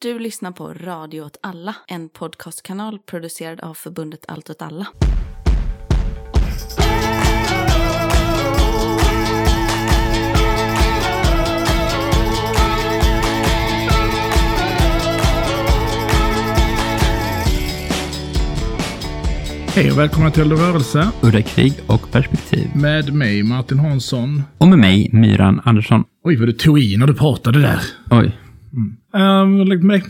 [0.00, 4.86] Du lyssnar på Radio åt alla, en podcastkanal producerad av förbundet Allt åt alla.
[19.74, 22.70] Hej och välkomna till rörelse Udda krig och perspektiv.
[22.74, 24.42] med mig Martin Hansson.
[24.58, 26.04] Och med mig, Myran Andersson.
[26.24, 27.80] Oj, vad du tog i när du pratade där.
[28.10, 28.38] Oj,
[29.12, 30.04] Um, med dig.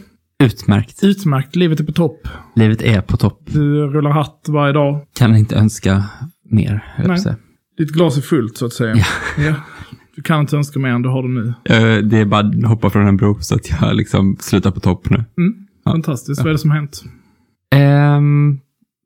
[0.45, 1.05] utmärkt.
[1.05, 2.29] Utmärkt, livet är på topp.
[2.55, 3.43] Livet är på topp.
[3.47, 5.01] Du rullar hatt varje dag.
[5.19, 6.05] Kan inte önska
[6.51, 6.85] mer,
[7.17, 7.37] säga.
[7.79, 8.95] Ditt glas är fullt så att säga.
[9.39, 9.55] Ja.
[10.17, 11.49] Du kan inte önska mer än du har det nu.
[11.65, 14.81] Eh, Det är bara att hoppa från en bro så att jag liksom slutar på
[14.81, 15.25] topp nu.
[15.85, 16.41] Fantastiskt.
[16.41, 17.05] Vad är det som har hänt?
[17.75, 18.59] Ehm,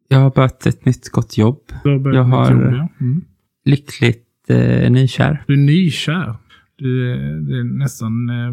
[0.09, 1.59] jag har börjat ett nytt gott jobb.
[1.85, 2.88] Du har Jag med har- jobb, ja.
[3.01, 3.24] mm.
[3.65, 5.45] Lyckligt eh, nykär.
[5.47, 6.35] Du är nykär.
[6.77, 8.52] Du, är- det är nästan eh,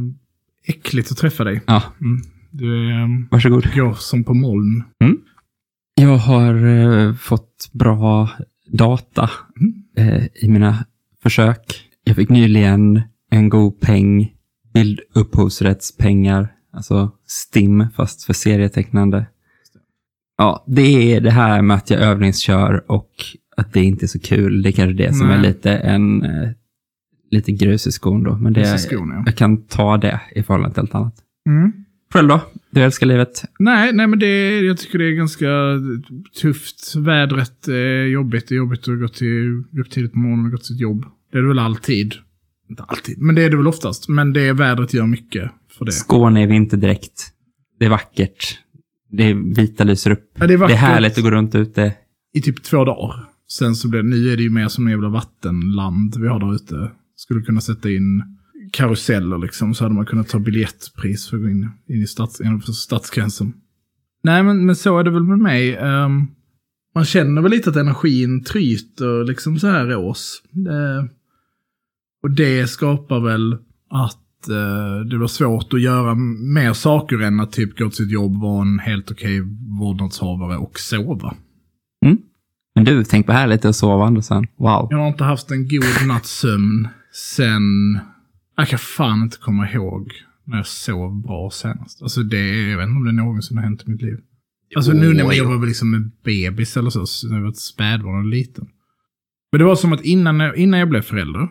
[0.69, 1.61] äckligt att träffa dig.
[1.65, 2.21] Ja, Mm.
[2.51, 3.75] Du är, um, varsågod.
[3.75, 4.83] går som på moln.
[5.95, 8.29] Jag har eh, fått bra
[8.71, 9.29] data
[9.97, 10.85] eh, i mina
[11.23, 11.89] försök.
[12.03, 14.33] Jag fick nyligen en god peng,
[14.73, 19.25] bildupphovsrättspengar, alltså STIM fast för serietecknande.
[20.37, 23.09] Ja, det är det här med att jag övningskör och
[23.57, 24.61] att det inte är så kul.
[24.61, 26.49] Det är kanske det som är lite en eh,
[27.31, 28.35] lite grus i skon då.
[28.35, 29.23] Men det, skon, ja.
[29.25, 31.15] jag kan ta det i förhållande till allt annat.
[31.49, 31.71] Mm.
[32.13, 32.41] Själv då?
[32.71, 33.43] Du älskar livet?
[33.59, 35.47] Nej, nej men det, jag tycker det är ganska
[36.41, 36.95] tufft.
[36.95, 38.47] Vädret är jobbigt.
[38.47, 40.79] Det är jobbigt att gå, till, gå upp tidigt på morgonen och gå till sitt
[40.79, 41.05] jobb.
[41.31, 42.15] Det är det väl alltid.
[42.69, 44.09] Inte alltid, men det är det väl oftast.
[44.09, 45.91] Men det vädret gör mycket för det.
[45.91, 47.27] Skåne är vinterdräkt.
[47.79, 48.59] Det är vackert.
[49.11, 50.31] Det är vita lyser upp.
[50.39, 51.93] Ja, det är Det är härligt att gå runt ute.
[52.33, 53.25] I typ två dagar.
[53.47, 56.55] Sen så blir nu är det ju mer som en jävla vattenland vi har där
[56.55, 56.91] ute.
[57.19, 58.23] Skulle kunna sätta in
[58.71, 62.41] karuseller liksom, så hade man kunnat ta biljettpris för att gå in, in i stads,
[62.41, 63.53] innanför stadsgränsen.
[64.23, 65.75] Nej, men, men så är det väl med mig.
[65.75, 66.27] Ehm,
[66.95, 70.43] man känner väl lite att energin tryter liksom så här oss.
[70.51, 71.09] Det,
[72.23, 73.53] och det skapar väl
[73.89, 76.15] att eh, det blir svårt att göra
[76.55, 79.41] mer saker än att typ gå till sitt jobb, vara en helt okej
[79.79, 81.35] vårdnadshavare och sova.
[82.75, 84.47] Men du, tänk på härligt att sova Andersson.
[84.57, 84.87] Wow.
[84.89, 86.87] Jag har inte haft en god natts sömn
[87.19, 87.99] sen...
[88.57, 90.11] Jag kan fan inte komma ihåg
[90.45, 92.01] när jag sov bra senast.
[92.01, 94.17] Alltså det, jag vet inte om det någonsin har hänt i mitt liv.
[94.75, 95.43] Alltså nu när jag jo.
[95.43, 98.67] jobbar liksom med bebis eller så, så när jag var spädbarn och liten.
[99.51, 101.47] Men det var som att innan, jag- innan jag blev förälder,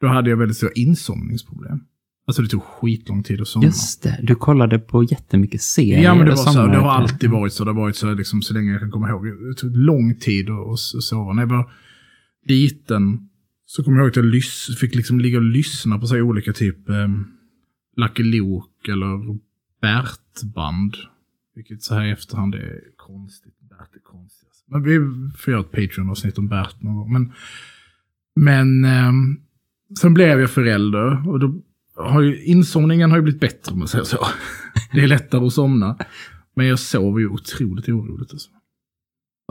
[0.00, 1.80] då hade jag väldigt stora insomningsproblem.
[2.26, 3.66] Alltså det tog skitlång tid att somna.
[3.66, 6.02] Just det, du kollade på jättemycket serier.
[6.02, 6.66] Ja, men det var så.
[6.66, 7.64] Det har alltid varit så.
[7.64, 9.26] Det har varit så liksom, så länge jag kan komma ihåg.
[9.26, 11.32] Det tog lång tid att, att sova.
[11.32, 11.70] När jag var
[12.46, 13.29] liten
[13.70, 16.52] så kommer jag ihåg att jag lys- fick liksom ligga och lyssna på så olika
[16.52, 17.26] typ um,
[17.96, 19.38] Lucky Luke eller
[19.80, 20.96] Bert-band.
[21.54, 23.54] Vilket så här i efterhand är konstigt.
[23.60, 24.48] Bert är konstigt.
[24.48, 24.64] alltså.
[24.66, 24.98] Men vi
[25.36, 27.12] får göra ett Patreon-avsnitt om Bert någon gång.
[27.12, 27.32] Men,
[28.36, 29.40] men ehm,
[30.00, 31.62] sen blev jag förälder och då
[31.96, 34.26] har ju insomningen har ju blivit bättre om man säger så.
[34.92, 35.98] Det är lättare att somna.
[36.56, 38.32] Men jag sover ju otroligt oroligt.
[38.32, 38.50] Alltså.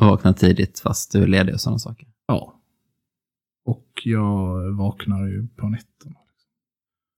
[0.02, 2.08] Och vaknade tidigt fast du är ledig och sådana saker.
[2.28, 2.59] Ja.
[3.70, 6.16] Och jag vaknar ju på nätterna.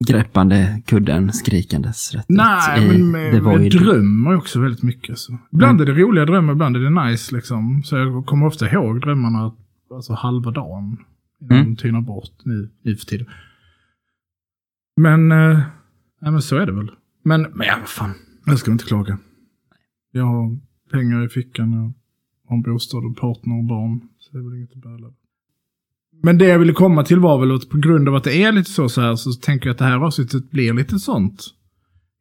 [0.07, 5.17] Greppande kudden, skrikandes rätt Nej, ut i men the med, jag drömmer också väldigt mycket.
[5.17, 5.37] Så.
[5.51, 7.35] Ibland är det roliga drömmar, ibland är det nice.
[7.35, 7.83] Liksom.
[7.83, 9.55] Så jag kommer ofta ihåg drömmarna
[9.95, 10.97] alltså, halva dagen.
[11.41, 11.75] Innan Mm.
[11.75, 13.27] de tynar bort nu, nu för tiden.
[14.97, 15.59] Men, eh,
[16.21, 16.91] nej, men så är det väl.
[17.23, 18.13] Men, men ja, vad fan.
[18.45, 19.17] Jag ska inte klaga.
[20.11, 20.57] Jag har
[20.91, 21.93] pengar i fickan, jag
[22.49, 24.01] har en bostad och partner och barn.
[24.19, 25.20] Så det är väl inget att över.
[26.23, 28.51] Men det jag ville komma till var väl att på grund av att det är
[28.51, 31.47] lite så, så här så tänker jag att det här avsnittet blir lite sånt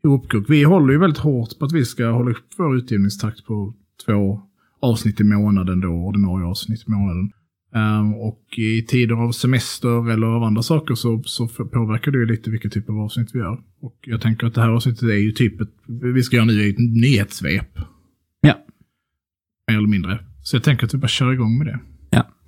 [0.04, 0.44] ihopkok.
[0.48, 3.74] Vi håller ju väldigt hårt på att vi ska hålla upp vår utgivningstakt på
[4.06, 4.40] två
[4.80, 7.32] avsnitt i månaden då, ordinarie avsnitt i månaden.
[7.74, 12.26] Ehm, och i tider av semester eller av andra saker så, så påverkar det ju
[12.26, 13.60] lite vilken typ av avsnitt vi gör.
[13.80, 16.68] Och jag tänker att det här avsnittet är ju typ ett, vi ska göra nu
[16.68, 17.78] ett nyhetssvep.
[18.40, 18.54] Ja.
[19.68, 20.18] Mer eller mindre.
[20.42, 21.80] Så jag tänker att vi bara kör igång med det.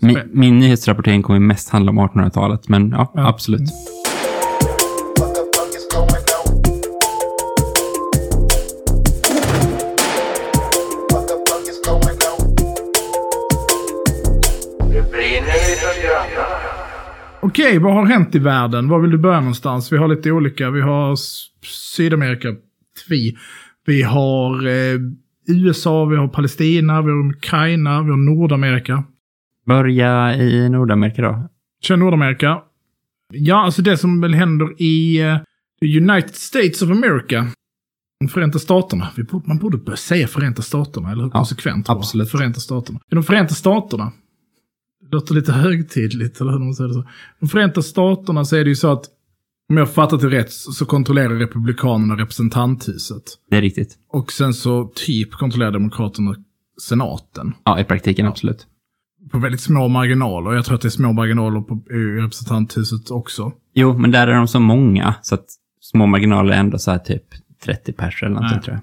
[0.02, 3.28] Min, min nyhetsrapportering kommer mest handla om 1800-talet, men ja, Ja.
[3.28, 3.68] absolut.
[17.40, 18.88] Okej, vad har hänt i världen?
[18.88, 19.92] Var vill du börja någonstans?
[19.92, 20.70] Vi har lite olika.
[20.70, 21.16] Vi har
[21.96, 22.48] Sydamerika,
[23.08, 23.36] tvi.
[23.86, 25.00] Vi har eh,
[25.48, 29.04] USA, vi har Palestina, vi har Ukraina, vi har Nordamerika.
[29.66, 31.48] Börja i Nordamerika då.
[31.82, 32.62] Kör Nordamerika.
[33.32, 35.38] Ja, alltså det som väl händer i eh,
[36.02, 37.46] United States of America.
[38.30, 39.08] Förenta Staterna,
[39.44, 42.30] man borde börja säga Förenta Staterna, eller hur Ja, konsekvent var absolut.
[42.30, 43.00] Förenta Staterna.
[43.10, 44.12] I de Förenta Staterna,
[45.00, 47.08] det låter lite högtidligt, eller hur man säger det så.
[47.40, 49.04] De Förenta Staterna så är det ju så att,
[49.68, 53.22] om jag fattat det rätt, så kontrollerar Republikanerna representanthuset.
[53.50, 53.98] Det är riktigt.
[54.08, 56.34] Och sen så typ kontrollerar Demokraterna
[56.80, 57.52] senaten.
[57.64, 58.66] Ja, i praktiken absolut.
[59.30, 60.52] På väldigt små marginaler.
[60.52, 61.82] Jag tror att det är små marginaler på
[62.22, 63.52] representanthuset också.
[63.74, 65.44] Jo, men där är de så många, så att
[65.80, 67.24] små marginaler är ändå så här typ
[67.64, 68.64] 30 pers eller någonting Nej.
[68.64, 68.82] tror jag.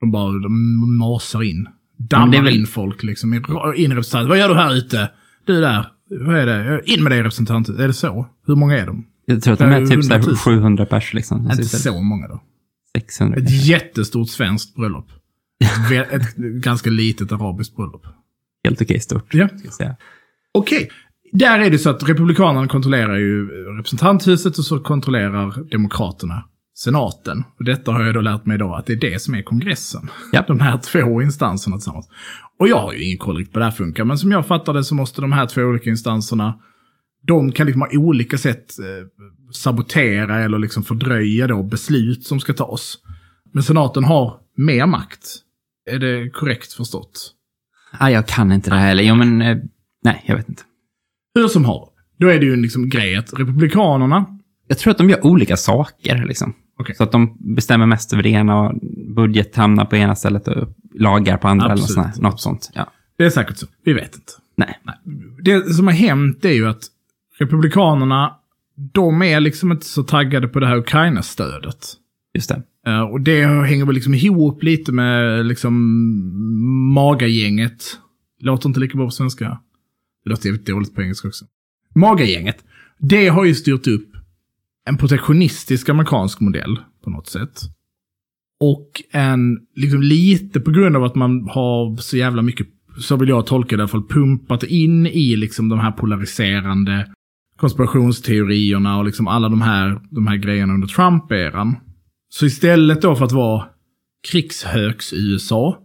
[0.00, 1.66] De bara de masar in.
[1.98, 3.34] Dammar väl- in folk liksom.
[3.34, 3.40] In
[3.76, 4.28] i representant.
[4.28, 5.10] Vad gör du här ute?
[5.46, 5.86] Du där.
[6.10, 6.80] Vad är det?
[6.84, 7.80] In med dig i representanthuset.
[7.80, 8.26] Är det så?
[8.46, 9.06] Hur många är de?
[9.26, 10.28] Jag tror att de är är typ så 100 000.
[10.28, 11.40] här 700 pers liksom.
[11.50, 12.42] Inte så många då.
[12.98, 15.06] 600 Ett jättestort svenskt bröllop.
[16.10, 18.06] Ett ganska litet arabiskt bröllop.
[18.64, 19.34] Helt okej stort.
[19.34, 19.48] Ja.
[20.54, 20.90] Okej.
[21.32, 26.44] Där är det så att Republikanerna kontrollerar ju representanthuset och så kontrollerar Demokraterna
[26.74, 27.44] senaten.
[27.58, 30.10] Och detta har jag då lärt mig idag att det är det som är kongressen.
[30.32, 30.44] Ja.
[30.46, 32.08] De här två instanserna tillsammans.
[32.58, 34.84] Och jag har ju ingen koll på det här funkar, men som jag fattar det
[34.84, 36.58] så måste de här två olika instanserna,
[37.22, 39.06] de kan liksom ha olika sätt eh,
[39.52, 42.98] sabotera eller liksom fördröja då beslut som ska tas.
[43.52, 45.38] Men senaten har mer makt.
[45.90, 47.34] Är det korrekt förstått?
[47.98, 49.02] Ah, jag kan inte det här heller.
[49.02, 49.56] Jo, men eh,
[50.04, 50.62] nej, jag vet inte.
[51.34, 55.10] Hur som har Då är det ju liksom grej att Republikanerna, Jag tror att de
[55.10, 56.54] gör olika saker liksom.
[56.78, 56.94] Okej.
[56.94, 58.74] Så att de bestämmer mest över det ena och
[59.14, 62.14] budget hamnar på ena stället och lagar på andra eller något Absolut.
[62.14, 62.70] sånt, något sånt.
[62.74, 62.90] Ja.
[63.18, 64.32] det är säkert så, vi vet inte.
[64.56, 64.78] Nej.
[65.42, 66.82] Det som har hänt är ju att
[67.38, 68.34] Republikanerna,
[68.92, 71.94] de är liksom inte så taggade på det här Ukraina-stödet.
[72.34, 72.62] Just det.
[72.88, 75.74] Uh, och det hänger väl liksom ihop lite med liksom
[76.94, 77.82] Magagänget.
[78.40, 79.58] Låter inte lika bra på svenska.
[80.24, 81.44] Det låter jävligt dåligt på engelska också.
[81.94, 82.64] Magagänget.
[82.98, 84.08] Det har ju styrt upp
[84.86, 87.60] en protektionistisk amerikansk modell på något sätt.
[88.60, 92.66] Och en, liksom lite på grund av att man har så jävla mycket,
[92.98, 97.12] så vill jag tolka det i alla fall, pumpat in i liksom de här polariserande
[97.56, 101.76] konspirationsteorierna och liksom alla de här, de här grejerna under Trump-eran.
[102.34, 103.64] Så istället då för att vara
[104.32, 105.78] krigshögs-USA,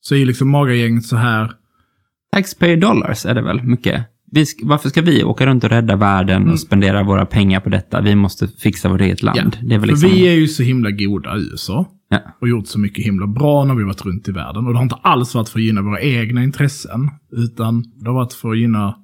[0.00, 1.52] så är ju liksom Magagänget så här,
[2.32, 4.04] Taxpayer dollars är det väl mycket.
[4.34, 8.00] Sk- varför ska vi åka runt och rädda världen och spendera våra pengar på detta?
[8.00, 9.38] Vi måste fixa vårt eget land.
[9.38, 9.52] Mm.
[9.60, 10.10] Ja, Det är liksom...
[10.10, 11.86] vi är ju så himla goda i USA.
[12.08, 12.18] Ja.
[12.40, 14.66] Och gjort så mycket himla bra när vi varit runt i världen.
[14.66, 17.10] Och det har inte alls varit för att gynna våra egna intressen.
[17.32, 18.96] Utan det har varit för att gynna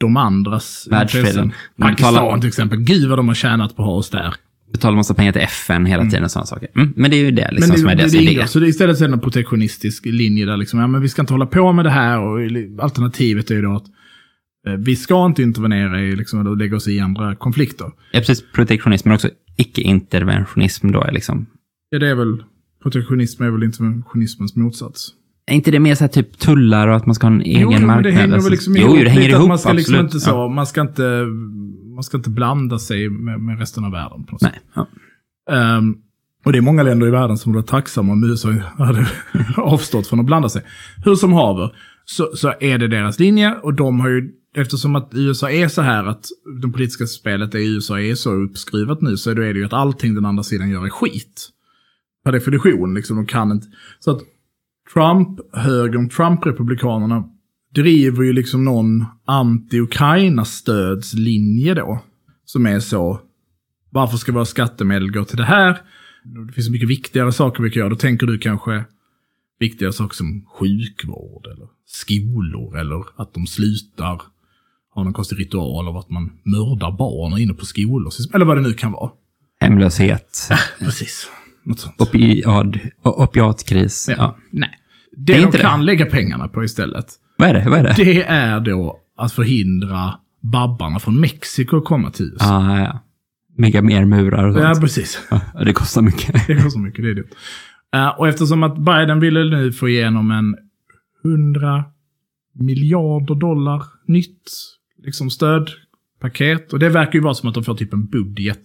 [0.00, 1.26] de andras Världsfreden.
[1.28, 1.52] intressen.
[1.80, 2.78] Pakistan talar- till exempel.
[2.78, 4.34] Gud vad de har tjänat på att ha oss där.
[4.72, 6.68] Betala massa pengar till FN hela tiden och sådana saker.
[6.76, 8.42] Mm, men det är ju det liksom Men som är det, som är ingår.
[8.42, 8.48] det.
[8.48, 11.46] Så det är istället en protektionistisk linje där liksom, ja men vi ska inte hålla
[11.46, 12.20] på med det här.
[12.20, 12.38] Och
[12.84, 13.84] alternativet är ju då att
[14.66, 17.86] eh, vi ska inte intervenera i, liksom, och lägga oss i andra konflikter.
[18.12, 18.44] Ja, precis.
[18.52, 21.46] Protektionism, men också icke-interventionism då är liksom...
[21.90, 22.42] Ja, det är väl,
[22.82, 25.08] protektionism är väl interventionismens motsats.
[25.46, 27.60] Är inte det mer så här typ tullar och att man ska ha en egen
[27.60, 28.02] jo, marknad?
[28.02, 30.14] det hänger Alltså, väl liksom jo, ihop jo, det hänger ihop, man ska liksom absolut.
[30.14, 30.48] inte så, Ja.
[30.48, 31.02] man ska inte,
[31.94, 34.52] man ska inte blanda sig med, med resten av världen på något sätt.
[34.74, 34.86] Nej.
[35.46, 35.54] Ja.
[35.54, 35.96] Ehm,
[36.44, 38.48] och det är många länder i världen som vore tacksamma om USA
[38.78, 39.06] hade
[39.56, 40.62] avstått från att blanda sig.
[41.04, 45.10] Hur som haver, så, så är det deras linje och de har ju, eftersom att
[45.14, 46.26] USA är så här att
[46.62, 49.72] det politiska spelet i USA är så uppskrivet nu, så då är det ju att
[49.72, 51.48] allting den andra sidan gör är skit.
[52.24, 53.66] Per definition, liksom, de kan inte.
[53.98, 54.20] Så att
[54.92, 57.24] Trump-högern, Trump-republikanerna,
[57.74, 62.00] driver ju liksom någon anti-Ukraina-stödslinje då.
[62.44, 63.20] Som är så,
[63.90, 65.78] varför ska våra skattemedel gå till det här?
[66.46, 67.90] Det finns mycket viktigare saker vi kan göra.
[67.90, 68.84] Då tänker du kanske
[69.58, 74.22] viktiga saker som sjukvård eller skolor eller att de slutar
[74.94, 78.12] ha någon konstig ritual av att man mördar barn inne på skolor.
[78.34, 79.10] Eller vad det nu kan vara.
[79.60, 80.48] Hemlöshet,
[80.78, 81.30] Precis.
[81.64, 82.00] Något sånt.
[82.00, 84.10] opiad, opiatkris.
[84.16, 84.36] Ja.
[84.50, 84.70] Nej.
[85.12, 85.62] Det, Det de inte det.
[85.62, 87.06] kan lägga pengarna på istället,
[87.40, 87.70] Vad är det?
[87.70, 87.94] Vad är det?
[88.04, 92.44] det är då att förhindra babbarna från Mexiko att komma till USA.
[92.56, 93.04] Ah, ja.
[93.56, 94.80] Mega mer murar och Ja, sånt.
[94.84, 95.26] precis.
[95.30, 96.34] Ja, det kostar mycket.
[96.46, 97.24] Det kostar mycket, det är det.
[97.98, 100.56] Eh, och eftersom att Biden ville nu få igenom en
[101.24, 101.84] 100
[102.54, 104.50] miljarder dollar nytt
[105.04, 106.72] liksom stödpaket.
[106.72, 108.62] Och det verkar ju vara som att de får typ en budget.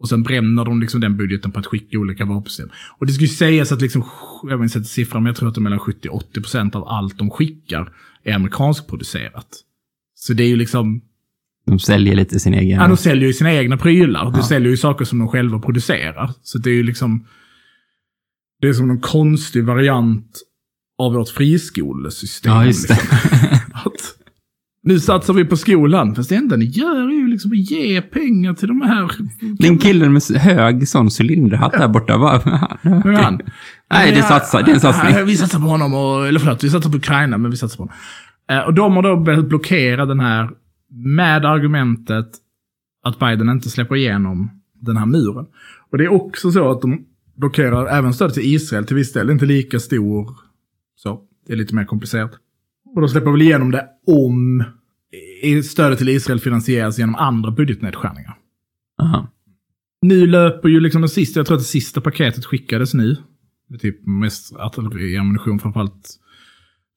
[0.00, 2.68] Och sen bränner de liksom den budgeten på att skicka olika vapensystem.
[2.98, 4.04] Och det ska ju sägas att liksom,
[4.42, 7.30] jag minns inte siffran, men jag tror att det är mellan 70-80% av allt de
[7.30, 7.92] skickar
[8.24, 9.46] är amerikanskproducerat.
[10.14, 11.00] Så det är ju liksom,
[11.66, 12.80] De säljer lite sin egen...
[12.80, 14.24] Ja, de säljer ju sina egna prylar.
[14.24, 14.42] De Ja.
[14.42, 16.30] säljer ju saker som de själva producerar.
[16.42, 17.26] Så det är ju liksom...
[18.60, 20.38] Det är som en konstig variant
[20.98, 22.52] av vårt friskolesystem.
[22.52, 22.94] Ja, just det.
[22.94, 23.18] liksom.
[24.86, 26.14] Nu satsar vi på skolan.
[26.14, 29.10] Fast det enda ni gör är ju liksom att ge pengar till de här...
[29.58, 32.16] Den killen med hög sån cylinderhatt där borta.
[32.82, 33.40] Hur är han?
[33.90, 35.26] Nej, det, satsar, det är en satsning.
[35.26, 37.82] Vi satsar på honom, och, eller förlåt, vi satsar på Ukraina, men vi satsar på
[37.82, 37.94] honom.
[38.50, 40.50] Eh, Och de har då börjat blockera den här
[40.90, 42.28] med argumentet
[43.04, 44.50] att Biden inte släpper igenom
[44.80, 45.46] den här muren.
[45.90, 47.04] Och det är också så att de
[47.36, 49.30] blockerar även stöd till Israel till viss del.
[49.30, 50.30] Inte lika stor,
[50.96, 52.30] så det är lite mer komplicerat.
[52.94, 54.64] Och de släpper väl igenom det om
[55.64, 58.34] stödet till Israel finansieras genom andra budgetnedskärningar.
[59.02, 59.32] Aha.
[60.02, 63.16] Nu löper ju liksom det sista, jag tror att det sista paketet skickades nu.
[63.74, 66.18] Är typ mest artilleriammunition framförallt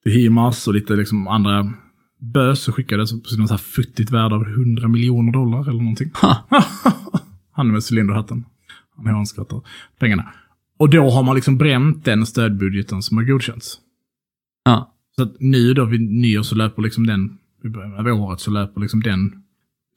[0.02, 1.72] till HIMARS och lite liksom andra
[2.20, 6.10] bös så skickades på något så här futtigt värde av 100 miljoner dollar eller någonting.
[6.14, 6.48] Ha.
[7.52, 8.44] Han med cylinderhatten.
[8.96, 9.60] Han har skrattar
[9.98, 10.32] pengarna.
[10.78, 13.78] Och då har man liksom bränt den stödbudgeten som har godkänts.
[14.64, 14.94] Ja.
[15.16, 18.50] Så att nu då vid nyår så löper liksom den, i början av året så
[18.50, 19.32] löper liksom den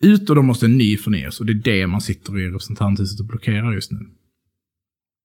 [0.01, 1.39] ut och då måste en ny förnyas.
[1.39, 3.99] Och det är det man sitter i representanthuset och blockerar just nu.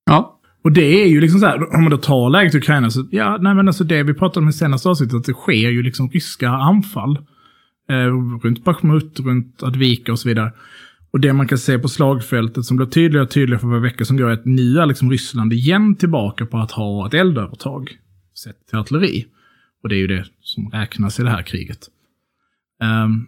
[0.06, 0.40] Ja.
[0.64, 3.08] Och det är ju liksom så här, om man då tar läget i Ukraina så,
[3.10, 5.82] ja, nej men alltså det vi pratade om i senaste avsnittet, att det sker ju
[5.82, 7.18] liksom ryska anfall.
[7.90, 8.06] Eh,
[8.42, 10.52] runt Bachmut, runt Advika och så vidare.
[11.10, 14.04] Och det man kan se på slagfältet som blir tydligare och tydligare för varje vecka
[14.04, 17.90] som går är att nu är liksom Ryssland igen tillbaka på att ha ett eldövertag.
[18.34, 19.26] Sett till artilleri.
[19.82, 21.88] Och det är ju det som räknas i det här kriget.
[22.82, 23.26] Ehm,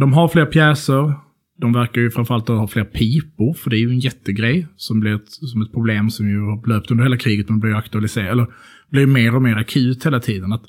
[0.00, 1.14] de har fler pjäser.
[1.58, 5.14] De verkar ju framförallt ha fler pipor, för det är ju en jättegrej som blir
[5.14, 8.46] ett, som ett problem som ju har löpt under hela kriget, men blir aktualiserat, eller
[8.88, 10.52] blir mer och mer akut hela tiden.
[10.52, 10.64] Att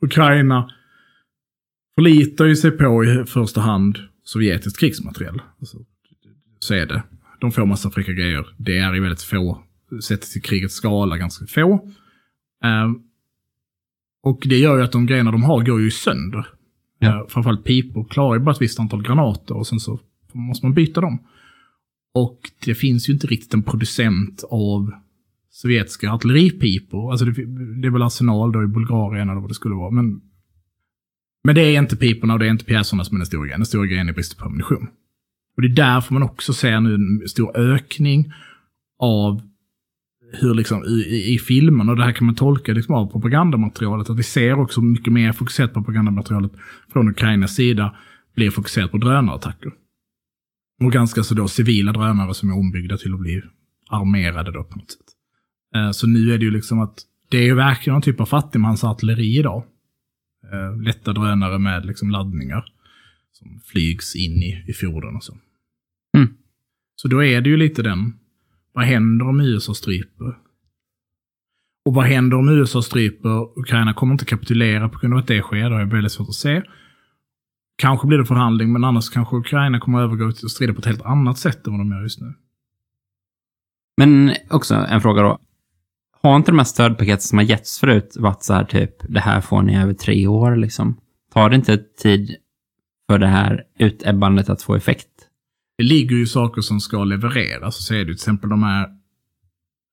[0.00, 0.70] Ukraina
[1.94, 5.42] förlitar ju sig på i första hand sovjetiskt krigsmateriel.
[5.60, 5.78] Alltså,
[6.58, 7.02] så är det.
[7.40, 8.46] De får massa fräcka grejer.
[8.56, 9.62] Det är ju väldigt få,
[10.02, 11.90] sett till krigets skala, ganska få.
[12.64, 12.94] Ehm,
[14.22, 16.46] och det gör ju att de grejerna de har går ju sönder.
[16.98, 17.08] Ja.
[17.08, 20.00] Eh, framförallt pipor klarar ju bara ett visst antal granater och sen så
[20.32, 21.18] måste man byta dem.
[22.14, 24.90] Och det finns ju inte riktigt en producent av
[25.50, 27.10] sovjetiska artilleripipor.
[27.10, 27.32] Alltså det,
[27.80, 29.90] det är väl Arsenal då i Bulgarien eller vad det skulle vara.
[29.90, 30.20] Men,
[31.44, 33.60] men det är inte piporna och det är inte pjäserna som är den stora grejen.
[33.60, 34.88] Den stora grejen är brist på ammunition.
[35.56, 38.32] Och det är därför man också ser nu en stor ökning
[38.98, 39.42] av
[40.40, 44.10] hur liksom i, i, i filmen, och det här kan man tolka liksom av propagandamaterialet,
[44.10, 46.52] att vi ser också mycket mer fokuserat på propagandamaterialet
[46.92, 47.96] från Ukrainas sida
[48.34, 49.72] blir fokuserat på drönarattacker.
[50.82, 53.42] Och ganska så då civila drönare som är ombyggda till att bli
[53.90, 55.06] armerade då på något sätt.
[55.74, 56.98] Eh, Så nu är det ju liksom att
[57.28, 59.64] det är ju verkligen någon typ av fattigmansartilleri idag.
[60.52, 62.64] Eh, Lätta drönare med liksom laddningar
[63.32, 65.38] som flygs in i, i fjorden och så.
[66.16, 66.28] Mm.
[66.96, 68.12] Så då är det ju lite den,
[68.74, 70.38] vad händer om USA stryper?
[71.84, 73.58] Och vad händer om USA stryper?
[73.58, 76.28] Ukraina kommer inte kapitulera på grund av att det sker, det har jag väldigt svårt
[76.28, 76.62] att se.
[77.76, 80.78] Kanske blir det förhandling, men annars kanske Ukraina kommer att övergå till att strida på
[80.78, 82.34] ett helt annat sätt än vad de gör just nu.
[83.96, 85.38] Men också en fråga då.
[86.22, 89.40] Har inte de här stödpaketen som har getts förut varit så här typ, det här
[89.40, 91.00] får ni över tre år liksom?
[91.32, 92.36] Tar det inte tid
[93.10, 95.08] för det här utebbandet att få effekt?
[95.78, 97.86] Det ligger ju saker som ska levereras.
[97.86, 98.88] Så är det ju till exempel de här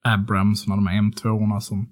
[0.06, 1.90] Abrams, de här M2orna som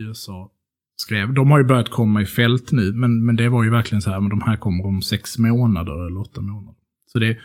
[0.00, 0.50] USA
[0.96, 1.34] skrev.
[1.34, 4.10] De har ju börjat komma i fält nu, men, men det var ju verkligen så
[4.10, 6.74] här, men de här kommer om sex månader eller åtta månader.
[7.12, 7.38] Så det,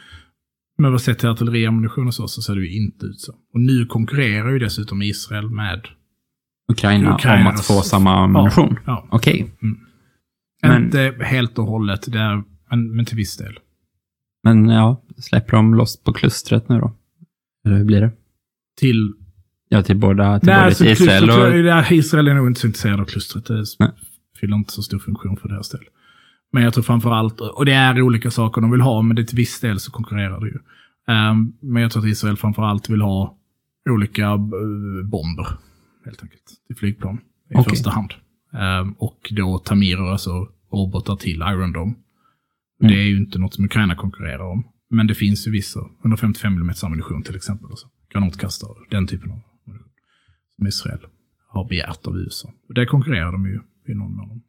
[0.78, 3.32] men vad sett till artilleriammunition och så, så ser det ju inte ut så.
[3.54, 5.88] Och nu konkurrerar ju dessutom Israel med...
[6.72, 8.76] Ukraina, om Ukraina, att få samma ammunition?
[8.86, 9.52] Ja, Okej.
[10.62, 13.60] Men- Inte helt och hållet, det är, men, men till viss del.
[14.44, 16.94] Men ja, släpper de loss på klustret nu då?
[17.66, 18.12] Eller hur blir det?
[18.78, 19.14] Till
[19.70, 21.58] Ja, till båda, till Nej, både alltså, till Israel och...
[21.58, 23.46] ja, Israel är nog inte så intresserad av klustret.
[23.46, 23.90] Det Nej.
[24.40, 25.82] fyller inte så stor funktion för deras del.
[26.52, 29.26] Men jag tror framför allt, och det är olika saker de vill ha, men det
[29.26, 30.60] till viss del så konkurrerar det ju.
[31.08, 33.38] Ehm, men jag tror att Israel framför allt vill ha
[33.90, 34.38] olika eh,
[35.04, 35.48] bomber,
[36.06, 37.20] helt enkelt, till flygplan
[37.50, 37.70] i Okej.
[37.70, 38.14] första hand.
[38.54, 41.94] Ehm, och då Tamirer, alltså robotar till Iron Dome.
[42.82, 42.92] Mm.
[42.92, 44.64] Det är ju inte något som Ukraina konkurrerar om.
[44.90, 47.72] Men det finns ju vissa, 155 mm ammunition till exempel.
[47.72, 47.88] Och så.
[48.14, 49.92] Granatkastare, den typen av ammunition.
[50.56, 51.00] Som Israel
[51.48, 52.54] har begärt av USA.
[52.68, 54.42] Och det konkurrerar de ju i någon mån.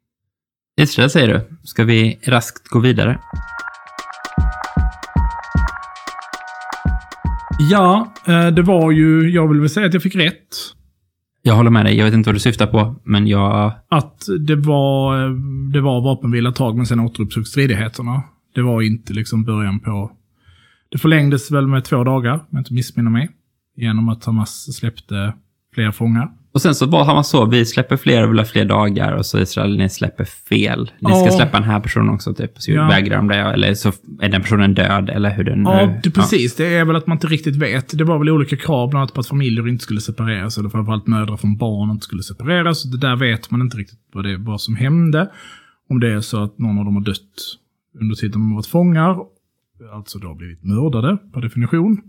[0.80, 1.56] Israel säger du.
[1.62, 3.20] Ska vi raskt gå vidare?
[7.58, 10.56] Ja, eh, det var ju, jag vill väl säga att jag fick rätt.
[11.42, 11.96] Jag håller med dig.
[11.96, 13.72] Jag vet inte vad du syftar på, men jag...
[13.88, 15.30] Att det var, eh,
[15.72, 18.22] det var vapenvila ett tag, men sen återupptogs stridigheterna.
[18.54, 20.12] Det var inte liksom början på...
[20.88, 23.30] Det förlängdes väl med två dagar, om jag inte missminner mig.
[23.76, 25.32] Genom att Hamas släppte
[25.74, 26.28] fler fångar.
[26.52, 29.26] Och sen så var han så, vi släpper fler och vill ha fler dagar och
[29.26, 30.90] så Israel, ni släpper fel.
[31.00, 31.30] Ni ska Ja.
[31.30, 32.52] släppa den här personen också, typ.
[32.58, 32.88] Så Ja.
[32.88, 36.00] vägrar de det, eller så är den personen död, eller hur den Ja, nu...
[36.02, 36.56] det, precis.
[36.56, 37.98] Det är väl att man inte riktigt vet.
[37.98, 41.06] Det var väl olika krav, bland annat på att familjer inte skulle separeras, eller framförallt
[41.06, 42.82] mödrar från barn inte skulle separeras.
[42.82, 45.30] Det där vet man inte riktigt vad, det, vad som hände.
[45.90, 47.56] Om det är så att någon av dem har dött
[48.00, 49.16] under tiden de har varit fångar,
[49.92, 52.00] alltså då blivit mördade per definition.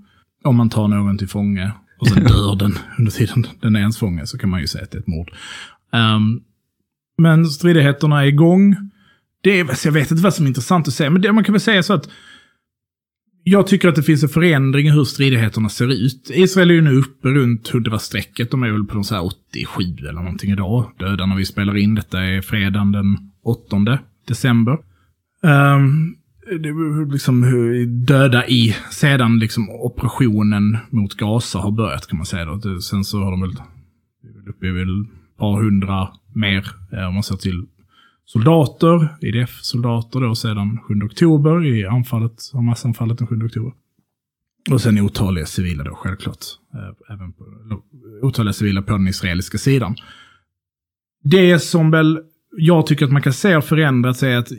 [0.43, 3.97] Om man tar någon till fånge och sen dör den under tiden den är ens
[3.97, 5.31] fånge, så kan man ju säga att det är ett mord.
[5.93, 6.41] Ehm,
[7.17, 8.75] men stridigheterna är igång.
[9.41, 11.43] Det är, så jag vet inte vad som är intressant att säga, men det, man
[11.43, 12.09] kan väl säga så att
[13.49, 16.31] jag tycker att det finns en förändring i hur stridigheterna ser ut.
[16.33, 18.51] Israel är ju nu uppe runt 100-strecket.
[18.51, 20.91] De är väl på de så här 87 eller någonting idag.
[20.99, 21.95] Döda när vi spelar in.
[21.95, 24.77] Detta är fredagen den 8 december.
[25.41, 26.15] Um,
[27.11, 32.45] liksom hur döda i, sedan liksom operationen mot Gaza har börjat kan man säga.
[32.45, 32.81] Då.
[32.81, 33.55] Sen så har de väl,
[34.49, 37.65] uppe i väl ett par hundra mer eh, om man ser till
[38.25, 43.73] soldater, IDF-soldater då sedan 7 oktober i anfallet, massanfallet den 7 oktober.
[44.71, 46.45] Och sen otaliga civila då självklart.
[46.73, 47.45] Eh, även på,
[48.21, 49.95] otaliga civila på den israeliska sidan.
[51.23, 52.19] Det som väl
[52.57, 54.51] jag tycker att man kan se har förändrats är att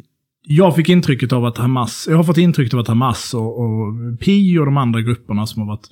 [0.42, 3.94] jag fick intrycket av att Hamas, jag har fått intrycket av att Hamas och, och
[4.20, 5.88] PI och de andra grupperna som har varit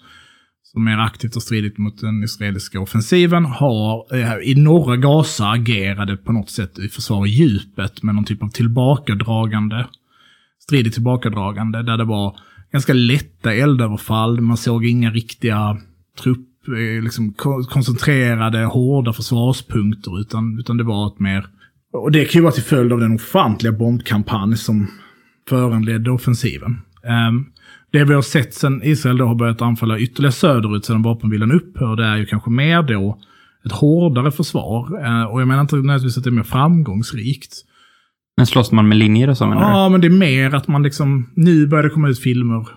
[0.62, 6.16] som mer aktivt har stridit mot den israeliska offensiven, har eh, i norra Gaza agerade
[6.16, 9.86] på något sätt i försvar i djupet med någon typ av tillbakadragande,
[10.58, 12.36] Stridigt tillbakadragande, där det var
[12.72, 15.78] ganska lätta eldöverfall, man såg inga riktiga
[16.22, 17.32] trupp, eh, liksom
[17.68, 21.46] koncentrerade, hårda försvarspunkter, utan, utan det var ett mer
[22.02, 24.88] och det kan ju vara till följd av den ofantliga bombkampanj som
[25.48, 26.80] föranledde offensiven.
[27.04, 27.46] Ehm,
[27.92, 32.04] det vi har sett sen Israel då har börjat anfalla ytterligare söderut sedan vapenvilan upphörde
[32.04, 33.18] är ju kanske mer då
[33.64, 35.04] ett hårdare försvar.
[35.04, 37.52] Eh, och jag menar inte nödvändigtvis att det är mer framgångsrikt.
[38.36, 39.62] Men slåss man med linjer och så menar?
[39.62, 42.68] Ja, men det är mer att man liksom, nu börjar det komma ut filmer.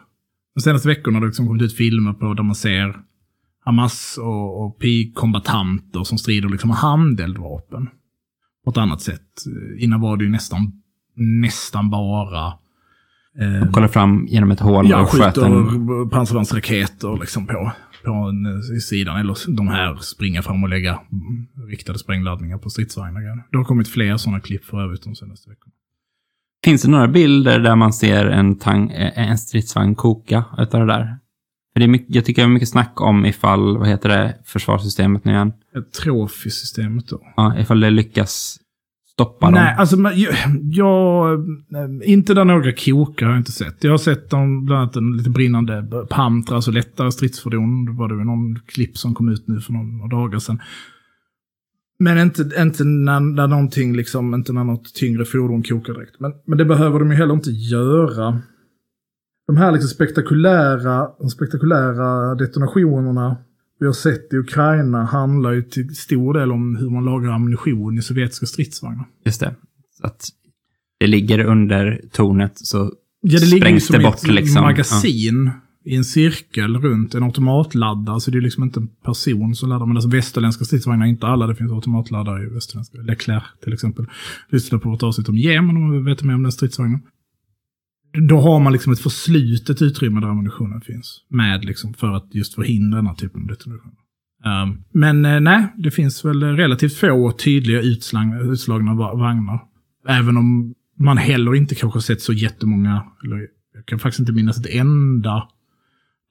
[0.56, 2.96] De senaste veckorna har det liksom kommit ut filmer på där man ser
[3.66, 7.88] Hamas och, och PI-kombatanter som strider liksom med handeldvapen.
[8.70, 9.46] På ett annat sätt.
[9.78, 10.72] Innan var det ju nästan,
[11.16, 12.48] nästan bara
[13.40, 16.10] eh, Kollar fram genom ett hål Ja, och sköter en...
[16.10, 17.72] pansarvärnsraketer liksom på,
[18.06, 19.20] på en, eh, i sidan.
[19.20, 21.00] Eller de här springer fram och lägga
[21.70, 23.44] riktade sprängladdningar på stridsvagnar.
[23.52, 25.74] Det har kommit fler sådana klipp för övrigt de senaste veckorna.
[26.64, 30.94] Finns det några bilder där man ser en, tang, eh, en stridsvagn koka utav det
[30.94, 31.18] där?
[31.74, 34.38] För det är mycket, jag tycker det är mycket snack om ifall, vad heter det,
[34.46, 35.54] försvarssystemet nu igen?
[35.78, 37.22] Ett Trophy-systemet då.
[37.36, 38.60] Ja, ifall det lyckas
[39.20, 39.76] stoppa Nej, dem.
[39.80, 40.36] alltså jag,
[40.72, 43.84] jag, eh, inte där några kokar har jag inte sett.
[43.84, 47.86] Jag har sett dem, bland annat en lite brinnande Pantra, alltså lättare stridsfordon.
[47.86, 50.60] Det var det någon klipp som kom ut nu för några dagar sedan.
[52.00, 56.20] Men inte, inte när, när någonting liksom, inte när något tyngre fordon kokar direkt.
[56.20, 58.42] Men, men det behöver de ju heller inte göra.
[59.50, 63.38] De här liksom spektakulära, de spektakulära detonationerna
[63.80, 67.98] vi har sett i Ukraina handlar ju till stor del om hur man lagrar ammunition
[67.98, 69.06] i sovjetiska stridsvagnar.
[69.26, 69.56] Just det.
[70.02, 70.30] Att
[71.00, 74.62] det ligger under tornet så Ja, det sprängs det bort ett liksom.
[74.62, 75.52] magasin
[75.86, 78.20] i en cirkel runt en automatladdare.
[78.20, 79.86] Så det är liksom inte en person som laddar.
[79.86, 81.48] Men alltså västerländska stridsvagnar, inte alla.
[81.48, 82.98] Det finns automatladdare i västerländska.
[82.98, 84.06] Leclerc till exempel.
[84.50, 87.00] Lyssna på vårt avsnitt om Jemen om man vet mer om den stridsvagnen.
[88.14, 91.26] Då har man liksom ett förslutet utrymme där ammunitionen finns.
[91.30, 93.92] Med liksom för att just förhindra den här typen av detonation.
[94.46, 99.60] Um, men eh, nej, det finns väl relativt få tydliga utslagna, utslagna vagnar.
[100.08, 104.60] Även om man heller inte kanske sett så jättemånga, eller jag kan faktiskt inte minnas
[104.60, 105.48] ett enda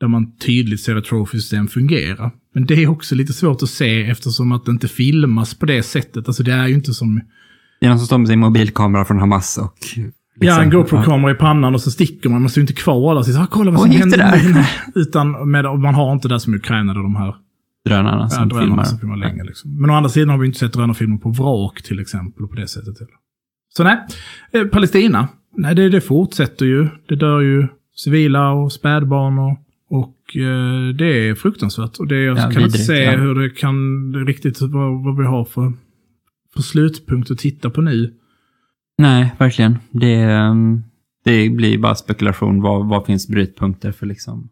[0.01, 2.31] där man tydligt ser att trofysystem fungerar.
[2.55, 5.83] Men det är också lite svårt att se eftersom att det inte filmas på det
[5.83, 6.29] sättet.
[6.29, 7.21] Alltså det är ju inte som...
[7.81, 9.79] Det är någon som står med sin mobilkamera från Hamas och...
[10.41, 12.43] Liksom, ja, en GoPro-kamera i pannan och så sticker man.
[12.43, 14.67] Man står inte kvar där och säger ah, kolla vad som hände.
[14.95, 17.35] Utan med, man har inte det som i Ukraina de här
[17.85, 18.85] drönarna ja, som drönarna filmar.
[18.85, 19.45] som filmar länge.
[19.45, 19.81] Liksom.
[19.81, 22.57] Men å andra sidan har vi inte sett drönarfilmer på vrak till exempel och på
[22.57, 23.15] det sättet heller.
[23.77, 23.99] Så nej,
[24.53, 25.29] eh, Palestina.
[25.57, 26.89] Nej, det, det fortsätter ju.
[27.09, 29.59] Det dör ju civila och spädbarn och,
[29.91, 31.97] och eh, det är fruktansvärt.
[31.99, 33.17] Och det, jag Ja, kan inte se ja.
[33.17, 33.77] hur det kan
[34.27, 35.73] riktigt vad, vad vi har för,
[36.55, 38.15] för slutpunkt att titta på nu.
[38.99, 39.79] Nej, verkligen.
[39.91, 40.83] Det, ehm,
[41.25, 42.63] det blir bara spekulation.
[42.63, 44.49] Vad, vad finns brytpunkter för liksom...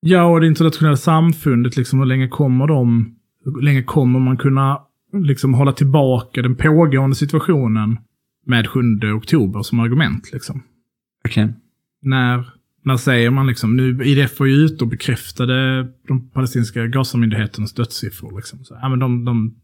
[0.00, 4.80] Ja, och det internationella samfundet, liksom, hur länge kommer de, hur länge kommer man kunna
[5.12, 7.98] liksom hålla tillbaka den pågående situationen
[8.46, 8.80] med 7
[9.16, 10.62] oktober som argument liksom?
[11.24, 11.54] Verkligen.
[12.02, 12.44] När,
[12.84, 18.36] När säger man liksom, nu IDF var ju ute och bekräftade de palestinska Gazamyndigheternas dödssiffror.
[18.36, 18.64] Liksom.
[18.64, 19.54] Så, ja, men de, de,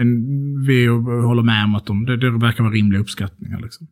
[0.00, 3.60] en, vi håller med om att de, det, det verkar vara rimliga uppskattningar.
[3.60, 3.86] Liksom.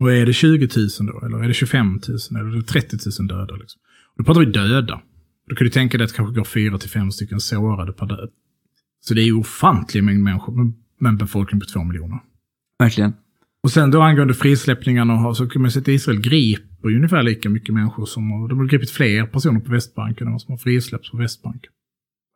[0.00, 1.26] Och är det 20 000 då?
[1.26, 2.00] Eller är det 25 000?
[2.40, 3.56] Eller är det 30 000 döda?
[3.56, 3.80] Liksom?
[4.16, 5.00] Då pratar vi döda.
[5.48, 8.06] Då kan du tänka dig att det kanske går fyra till fem stycken sårade per
[8.06, 8.28] död.
[9.00, 10.72] Så det är ju ofantlig mängd människor med-
[11.10, 12.18] en befolkning på två miljoner.
[12.78, 13.12] Verkligen.
[13.62, 17.74] Och sen då angående frisläppningarna så kan man säga att Israel griper ungefär lika mycket
[17.74, 21.16] människor som, de har gripit fler personer på Västbanken än vad som har frisläppts på
[21.16, 21.72] Västbanken.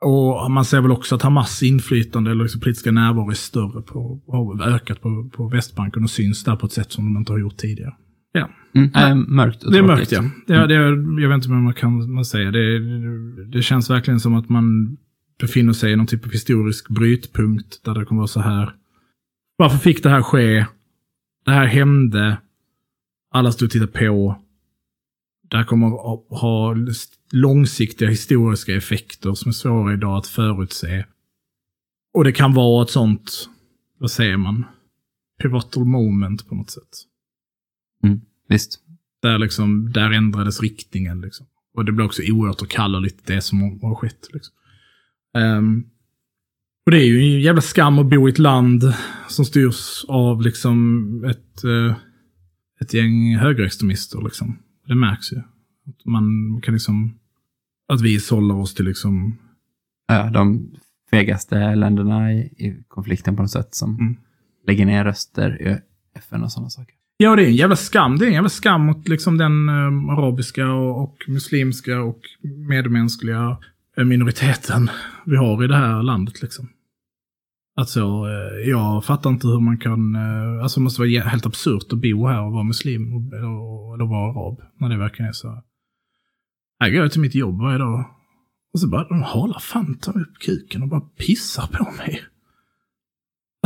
[0.03, 4.21] Och man ser väl också att Hamas inflytande eller liksom politiska närvaro är större på,
[4.29, 7.39] har ökat på, på Västbanken och syns där på ett sätt som de inte har
[7.39, 7.95] gjort tidigare.
[8.33, 8.51] Ja.
[8.75, 8.91] Mm.
[8.95, 10.25] Äh, mörkt och Det är mörkt, ja.
[10.47, 10.75] Det, är- det,
[11.23, 12.51] jag vet inte vad man kan man säga.
[12.51, 12.79] Det,
[13.45, 14.97] det känns verkligen som att man
[15.41, 18.75] befinner sig i någon typ av historisk brytpunkt där det kommer vara så här.
[19.57, 20.67] Varför fick det här ske?
[21.45, 22.37] Det här hände.
[23.35, 24.42] Alla stod och tittade på.
[25.53, 26.77] Det här kommer att ha
[27.33, 31.05] långsiktiga historiska effekter som är svåra idag att förutse.
[32.15, 33.49] Och det kan vara ett sånt,
[33.99, 34.65] vad säger man,
[35.43, 36.89] pivotal moment på något sätt.
[38.05, 38.21] Mm.
[38.49, 38.81] Visst.
[39.23, 41.21] Där, liksom, där ändrades riktningen.
[41.21, 41.47] Liksom.
[41.75, 44.29] Och det blir också oåterkalleligt det som har skett.
[44.33, 44.55] Liksom.
[45.35, 45.85] Ehm,
[46.87, 48.95] och det är ju en jävla skam att bo i ett land
[49.29, 51.97] som styrs av liksom ett, eh,
[52.81, 54.23] ett gäng högerextremister.
[54.25, 54.59] Liksom.
[54.93, 55.37] Det märks ju.
[55.39, 56.25] Att man
[56.63, 57.19] kan liksom...
[57.89, 59.39] Att vi sållar oss till liksom...
[60.09, 60.71] Ja, de
[61.11, 64.17] fegaste länderna i, i konflikten på något sätt som Mm.
[64.67, 65.79] lägger ner röster i
[66.19, 66.95] FN och sådana saker.
[67.17, 68.19] Ja, det är en jävla skam.
[68.19, 72.21] Det är en jävla skam mot liksom den eh, arabiska och, och muslimska och
[72.69, 73.57] medmänskliga
[73.97, 74.91] eh, minoriteten
[75.25, 76.43] vi har i det här landet.
[76.43, 76.69] Liksom.
[77.75, 80.15] Alltså, eh, jag fattar inte hur man kan...
[80.15, 83.95] Eh, alltså det måste vara helt absurt att bo här och vara muslim och, eller,
[83.95, 84.61] eller vara arab.
[84.81, 85.63] När det verkligen är så.
[86.81, 88.05] Här går jag till mitt jobb varje dag.
[88.73, 92.23] Och så bara, de håller fan ta upp kuken och bara pissar på mig.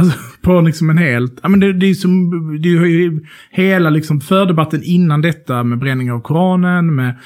[0.00, 2.30] Alltså på liksom en helt, ja men det, det är som,
[2.62, 7.18] det är ju hela liksom fördebatten innan detta med bränning av Koranen, med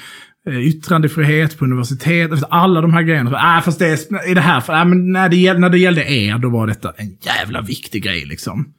[0.47, 3.31] yttrandefrihet på universitet, alla de här grejerna.
[3.33, 5.77] Ah, fast det är, i det här, för, ah, men när, det gällde, när det
[5.77, 8.73] gällde er, då var detta en jävla viktig grej liksom.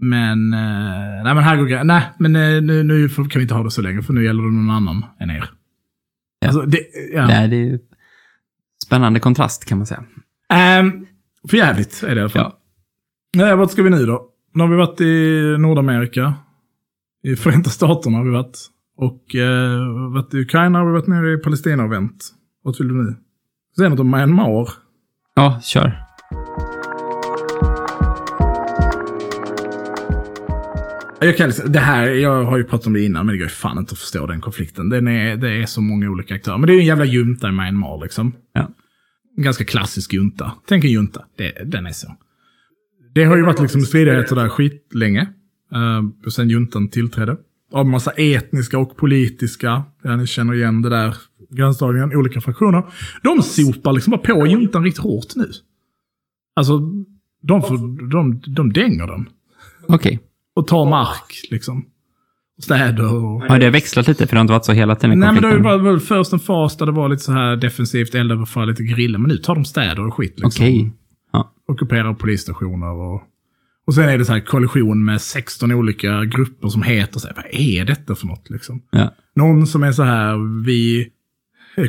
[0.00, 3.62] Men, eh, nej men här går nej men eh, nu, nu kan vi inte ha
[3.62, 5.50] det så länge, för nu gäller det någon annan än er.
[6.40, 6.48] Ja.
[6.48, 6.78] Alltså, det,
[7.14, 7.26] ja.
[7.26, 7.78] Nej, det är ju
[8.86, 10.04] spännande kontrast kan man säga.
[10.80, 11.06] Um,
[11.50, 12.42] för jävligt är det i alla fall.
[12.42, 12.58] Ja.
[13.36, 14.28] Nej, vart ska vi nu då?
[14.54, 16.34] Nu har vi varit i Nordamerika.
[17.22, 18.58] I Förenta Staterna har vi varit.
[19.00, 22.34] Och eh, varit i Ukraina har vi varit nere i Palestina och vänt.
[22.64, 23.16] Vart vill du nu?
[23.76, 24.68] Säg något om Myanmar.
[25.34, 26.04] Ja, kör.
[31.20, 33.50] Jag, kan, det här, jag har ju pratat om det innan, men det går ju
[33.50, 34.88] fan inte att förstå den konflikten.
[34.88, 36.58] Den är, det är så många olika aktörer.
[36.58, 38.32] Men det är ju en jävla junta i Myanmar liksom.
[38.52, 38.70] Ja.
[39.36, 40.52] En ganska klassisk junta.
[40.68, 41.24] Tänk en junta.
[41.36, 42.16] Det, den är så.
[43.14, 45.28] Det har ju varit liksom stridigheter där skitlänge.
[45.74, 47.36] Uh, sen juntan tillträdde.
[47.72, 51.16] Av massa etniska och politiska, ja, ni känner igen det där
[51.50, 52.82] gränsdragningen, olika fraktioner.
[53.22, 55.50] De sopar liksom bara på juntan riktigt hårt nu.
[56.56, 56.80] Alltså,
[57.42, 59.28] de, får, de, de dänger den.
[59.88, 60.20] Okej.
[60.54, 61.84] Och tar mark, liksom.
[62.62, 63.42] Städer och...
[63.42, 64.26] Har det växlat lite?
[64.26, 66.38] För det har inte varit så hela tiden Nej, men det varit väl först en
[66.38, 69.18] fas där det var lite så här defensivt, eldöverfall, lite grilla.
[69.18, 70.40] Men nu tar de städer och skit.
[70.40, 70.64] Liksom.
[70.64, 70.92] Okej.
[71.32, 71.52] Ja.
[71.68, 73.22] Ockuperar polisstationer och...
[73.88, 77.34] Och sen är det så här koalition med 16 olika grupper som heter så här,
[77.36, 78.82] vad är detta för något liksom?
[78.90, 79.14] Ja.
[79.36, 81.08] Någon som är så här, vi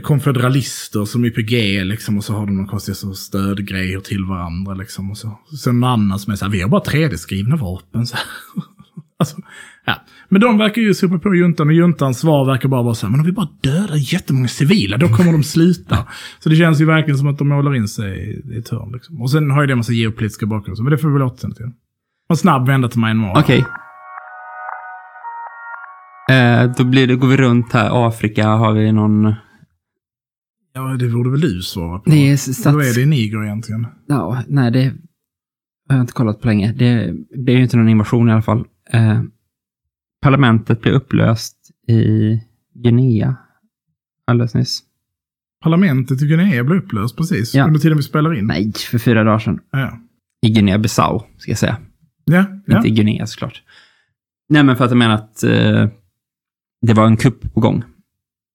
[0.03, 5.11] konfederalister som YPG liksom och så har de någon konstig så stödgrejer till varandra liksom.
[5.11, 5.39] Och så.
[5.63, 8.07] Sen någon annan som är så här, vi har bara 3D-skrivna vapen.
[8.07, 8.25] Så här.
[9.19, 9.37] alltså,
[9.85, 9.95] ja.
[10.29, 13.11] Men de verkar ju sopa på juntan och juntans svar verkar bara vara så här,
[13.11, 16.07] men om vi bara dödar jättemånga civila, då kommer de sluta.
[16.39, 18.91] så det känns ju verkligen som att de målar in sig i, i ett hörn.
[18.93, 19.21] Liksom.
[19.21, 21.55] Och sen har ju det en massa geopolitiska bakgrunder, men det får vi väl återkomma
[21.55, 21.71] till.
[22.29, 23.39] En snabb vända till Myanmar.
[23.39, 23.65] Okej.
[26.31, 28.07] Eh, då blir det, går vi runt här.
[28.07, 29.33] Afrika har vi någon...
[30.73, 32.09] Ja, det borde väl du svara på.
[32.09, 32.63] Det är stats...
[32.63, 33.87] Då är det Niger egentligen.
[34.07, 34.83] Ja, nej, det
[35.89, 36.71] har jag inte kollat på länge.
[36.71, 37.13] Det,
[37.45, 38.65] det är ju inte någon invasion i alla fall.
[38.91, 39.21] Eh,
[40.21, 41.55] parlamentet blev upplöst
[41.87, 42.39] i
[42.73, 43.35] Guinea
[44.27, 44.79] alldeles nyss.
[45.63, 47.65] Parlamentet i Guinea blev upplöst precis Ja.
[47.67, 48.47] under tiden vi spelar in.
[48.47, 49.59] Nej, för fyra dagar sedan.
[49.71, 49.99] Ja,
[50.41, 51.77] I Guinea-Bissau, ska jag säga.
[52.31, 52.45] Ja.
[52.65, 52.77] ja.
[52.77, 53.61] Inte Guinea såklart.
[54.49, 55.87] Nej, men för att jag menar att eh,
[56.81, 57.83] det var en kupp på gång.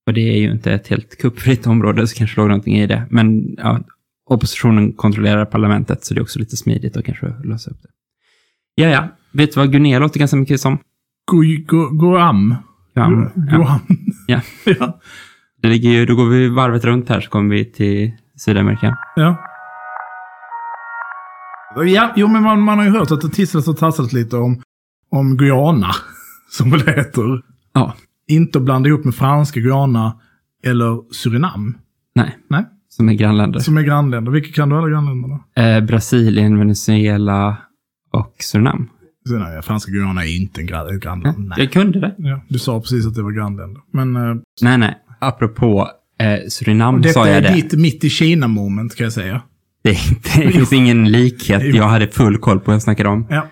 [0.06, 3.06] Och det är ju inte ett helt kuppfritt område, så kanske låg någonting i det.
[3.10, 3.80] Men ja,
[4.26, 7.88] oppositionen kontrollerar parlamentet, så det är också lite smidigt att kanske lösa upp det.
[8.74, 9.08] Ja, ja.
[9.32, 10.78] Vet du vad Guinea låter ganska mycket som?
[11.32, 12.54] Gu- Gu- Guam.
[12.94, 13.30] Guam.
[13.34, 13.80] Guam.
[14.26, 14.40] Ja.
[14.64, 15.00] ja.
[15.62, 18.98] Det ligger ju, då går vi varvet runt här så kommer vi till Sydamerika.
[19.16, 19.44] Ja.
[21.76, 24.62] Ja, jo men man, man har ju hört att det tisslas och tasslas lite om,
[25.10, 25.90] om Guyana,
[26.50, 27.42] som väl heter.
[27.72, 27.94] Ja.
[28.28, 30.16] Inte att blanda ihop med franska Guyana
[30.64, 31.78] eller Surinam.
[32.14, 33.60] Nej, Nej, som är grannländer.
[33.60, 34.32] som är grannländer.
[34.32, 35.40] Vilka kan du alla grannländerna?
[35.56, 37.56] Eh, Brasilien, Venezuela
[38.12, 38.88] och Surinam.
[39.28, 41.38] Så, nej, franska Guyana är inte en gran- ett grannland.
[41.48, 41.58] Nej.
[41.58, 42.14] Jag kunde det.
[42.18, 43.82] Ja, du sa precis att det var grannländer.
[43.92, 44.94] Men eh, Nej, nej.
[45.20, 45.88] Apropå
[46.20, 47.54] eh, Surinam detta sa jag är det.
[47.54, 49.42] ditt mitt i Kina-moment kan jag säga.
[49.84, 49.98] Det,
[50.36, 51.74] det finns ingen likhet.
[51.74, 53.26] Jag hade full koll på vad jag snackade om.
[53.30, 53.48] Ja.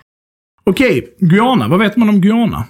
[0.63, 1.67] Okej, Guyana.
[1.67, 2.65] Vad vet man om Guyana?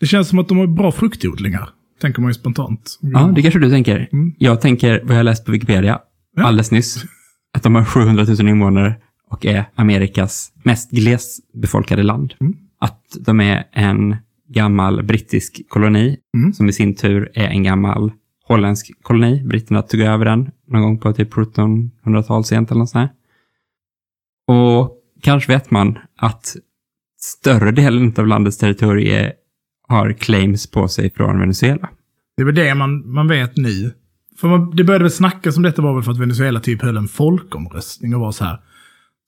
[0.00, 1.68] Det känns som att de har bra fruktodlingar.
[2.00, 2.98] Tänker man ju spontant.
[3.00, 4.08] Ja, det kanske du tänker.
[4.12, 4.34] Mm.
[4.38, 5.98] Jag tänker vad jag läst på Wikipedia
[6.36, 6.44] Ja.
[6.44, 7.04] alldeles nyss.
[7.56, 8.94] Att de har 700 000 invånare
[9.30, 12.34] och är Amerikas mest glesbefolkade land.
[12.40, 12.54] Mm.
[12.80, 14.16] Att de är en
[14.48, 16.52] gammal brittisk koloni Mm.
[16.52, 18.12] som i sin tur är en gammal
[18.44, 19.42] holländsk koloni.
[19.44, 23.10] Britterna tog över den någon gång på typ 1700-tal sent eller något sånt här.
[24.54, 26.56] Och kanske vet man att
[27.20, 29.32] större delen av landets territorium
[29.88, 31.88] har claims på sig från Venezuela.
[32.36, 33.92] Det är väl det man, man vet nu.
[34.40, 36.96] För man, det började väl snackas om detta var väl för att Venezuela typ höll
[36.96, 38.60] en folkomröstning och var så här.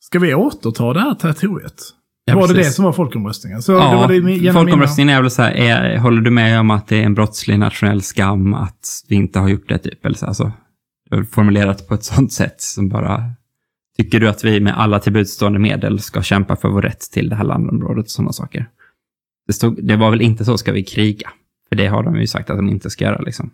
[0.00, 1.82] Ska vi återta det här territoriet?
[2.24, 2.66] Ja, var det precis.
[2.66, 3.62] det som var folkomröstningen?
[3.62, 6.30] Så det Ja, var det genom mina- folkomröstningen är väl så här, är, håller du
[6.30, 9.78] med om att det är en brottslig nationell skam att vi inte har gjort det
[9.78, 10.04] typ?
[10.06, 10.52] Eller så, alltså, det
[11.30, 13.32] formulerat på ett sånt sätt som bara,
[13.96, 17.36] tycker du att vi med alla tillbudstående medel ska kämpa för vår rätt till det
[17.36, 18.66] här landområdet och sådana saker?
[19.46, 21.30] Det, stod, det var väl inte så, ska vi kriga?
[21.68, 23.50] För det har de ju sagt att de inte ska göra liksom.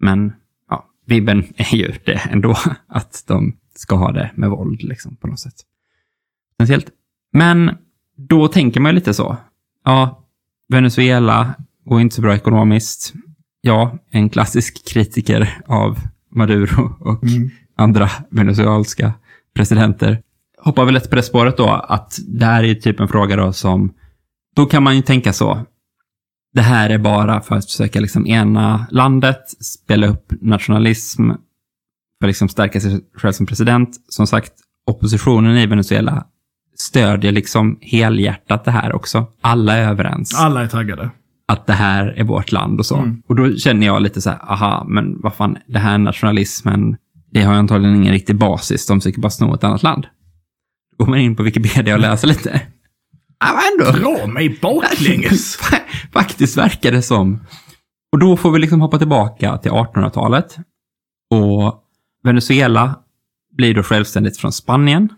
[0.00, 0.32] Men,
[0.70, 5.26] ja, vibben är ju det ändå, att de ska ha det med våld liksom på
[5.26, 5.54] något sätt.
[6.58, 6.90] Potentiellt.
[7.32, 7.76] Men
[8.16, 9.36] då tänker man ju lite så.
[9.84, 10.24] Ja,
[10.68, 13.12] Venezuela går inte så bra ekonomiskt.
[13.60, 15.98] Ja, en klassisk kritiker av
[16.34, 17.50] Maduro och Mm.
[17.76, 19.12] andra venezuelanska
[19.56, 20.22] presidenter
[20.58, 23.52] hoppar väl lätt på det spåret då, att det här är typ en fråga då
[23.52, 23.92] som,
[24.56, 25.66] då kan man ju tänka så.
[26.54, 31.30] Det här är bara för att försöka liksom ena landet, spela upp nationalism,
[32.20, 33.90] för att liksom stärka sig själv som president.
[34.08, 34.52] Som sagt,
[34.86, 36.26] oppositionen i Venezuela
[36.76, 39.26] stödjer liksom helhjärtat det här också.
[39.40, 41.10] Alla är överens Alla är taggade.
[41.48, 42.96] Att det här är vårt land och så.
[42.96, 43.22] Mm.
[43.28, 46.96] Och då känner jag lite så här, aha, men vad fan, det här nationalismen,
[47.30, 48.86] det har ju antagligen ingen riktig basis.
[48.86, 50.06] De försöker bara sno ett annat land.
[50.98, 52.60] Då går man in på Wikipedia och läser lite.
[53.40, 53.98] Ja, men ändå.
[53.98, 55.56] Dra mig baklänges!
[56.12, 57.40] Faktiskt verkar det som.
[58.12, 60.56] Och då får vi liksom hoppa tillbaka till 1800-talet.
[61.30, 61.82] Och
[62.24, 62.98] Venezuela
[63.56, 65.08] blir då självständigt från Spanien.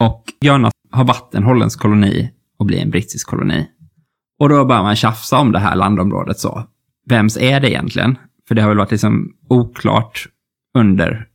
[0.00, 3.66] Och Guyana har varit en holländsk koloni och blir en brittisk koloni.
[4.42, 6.64] Och då börjar man tjafsa om det här landområdet så.
[7.06, 8.18] Vems är det egentligen?
[8.48, 10.26] För det har väl varit liksom oklart
[10.74, 11.26] under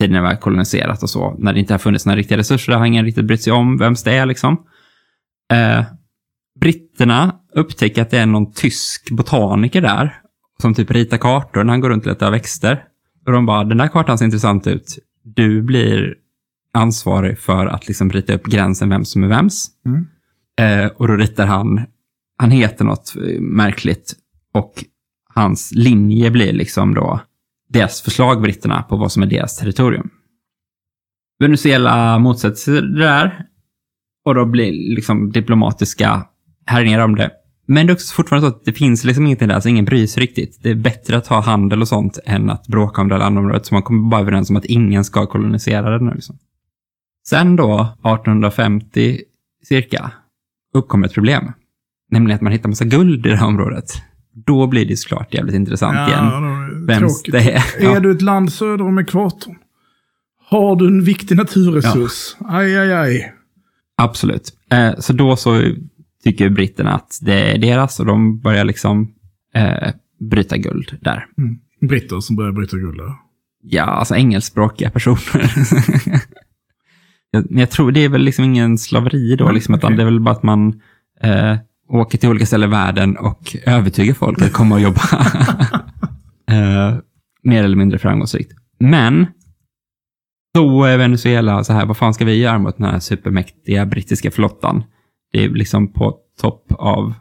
[0.00, 1.36] tiden när vi har koloniserat och så.
[1.38, 3.78] När det inte har funnits några riktiga resurser, det har ingen riktigt brytt sig om
[3.78, 4.66] vems det är liksom.
[5.52, 5.84] Eh,
[6.60, 10.20] britterna upptäcker att det är någon tysk botaniker där
[10.62, 12.84] som typ ritar kartor när han går runt och letar växter.
[13.26, 14.98] Och de bara, den där kartan ser intressant ut.
[15.22, 16.14] Du blir
[16.72, 19.68] ansvarig för att liksom rita upp gränsen vem som är vems.
[19.86, 20.06] Mm.
[20.58, 21.86] Eh, och då ritar han,
[22.38, 24.14] han heter något eh, märkligt
[24.54, 24.84] och
[25.34, 27.20] hans linje blir liksom då
[27.68, 30.10] deras förslag, britterna, på vad som är deras territorium.
[31.38, 33.44] Venezuela motsätter sig det där
[34.24, 36.26] och då blir liksom diplomatiska
[36.66, 37.30] härjningar om det.
[37.66, 40.06] Men det är också fortfarande så att det finns liksom ingenting där, så ingen bryr
[40.06, 40.58] sig riktigt.
[40.62, 43.66] Det är bättre att ha handel och sånt än att bråka om det här landområdet,
[43.66, 46.14] så man kommer bara överens om att ingen ska kolonisera det nu.
[46.14, 46.38] Liksom.
[47.28, 49.20] Sen då, 1850
[49.64, 50.12] cirka,
[50.74, 51.52] uppkommer ett problem.
[52.10, 53.84] Nämligen att man hittar massa guld i det här området.
[54.46, 56.24] Då blir det såklart jävligt intressant igen.
[56.24, 57.62] Ja, är det Vems det är.
[57.78, 58.00] Är Ja.
[58.00, 59.54] du ett land söder om ekvatorn?
[60.50, 62.36] Har du en viktig naturresurs?
[62.48, 63.32] Aj, aj, aj.
[63.96, 64.52] Absolut.
[64.70, 65.62] Eh, så då så
[66.24, 69.12] tycker britterna att det är deras och de börjar liksom
[69.54, 69.92] eh,
[70.30, 71.26] bryta guld där.
[71.38, 71.58] Mm.
[71.80, 72.96] Britter som börjar bryta guld.
[72.98, 73.12] där.
[73.62, 75.52] Ja, alltså engelskspråkiga personer.
[77.30, 79.96] jag, jag tror det är väl liksom ingen slaveri då, Nej, liksom, utan okej.
[79.96, 80.80] det är väl bara att man
[81.22, 81.56] eh,
[81.88, 85.00] åker till olika ställen i världen och övertygar folk att komma och jobba.
[86.50, 86.96] eh,
[87.42, 88.52] mer eller mindre framgångsrikt.
[88.80, 89.26] Men
[90.54, 94.30] då är Venezuela så här, vad fan ska vi göra mot den här supermäktiga brittiska
[94.30, 94.82] flottan?
[95.32, 97.14] Det är liksom på topp av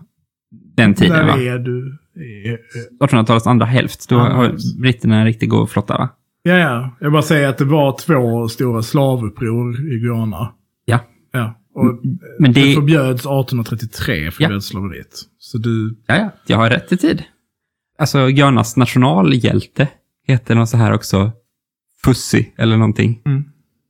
[0.75, 1.35] den tiden, va?
[1.35, 1.97] Där är du.
[2.15, 4.09] Är- är- 1800-talets andra hälft.
[4.09, 6.09] Då har britterna en riktigt god flotta, va?
[6.43, 6.97] Ja, ja.
[6.99, 10.53] Jag bara säger att det var två stora slavuppror i Guyana.
[10.85, 10.99] Ja.
[11.31, 11.53] Ja.
[11.77, 11.99] Och
[12.39, 12.73] Men det det...
[12.75, 15.21] förbjöds 1833, förbjöds slaveriet.
[15.37, 15.97] Så du...
[16.07, 16.31] Ja, ja.
[16.47, 17.23] Jag har rätt i tid.
[17.97, 19.87] alltså Ghanas nationalhjälte
[20.27, 21.31] heter något så här också,
[22.03, 23.21] Fussy eller någonting.
[23.25, 23.43] Mm.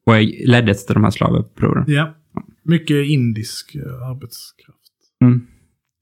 [0.06, 1.84] Och är- ledde ett av de här slavupproren.
[1.88, 2.15] Ja.
[2.63, 4.82] Mycket indisk eh, arbetskraft.
[5.21, 5.47] Mm.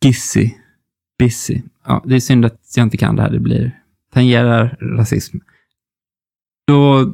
[0.06, 0.50] Gissy.
[1.20, 1.62] Bissy.
[1.86, 3.32] Ja, det är synd att jag inte kan det här.
[3.32, 3.80] Det blir
[4.14, 5.38] tangerar rasism.
[6.68, 7.14] Då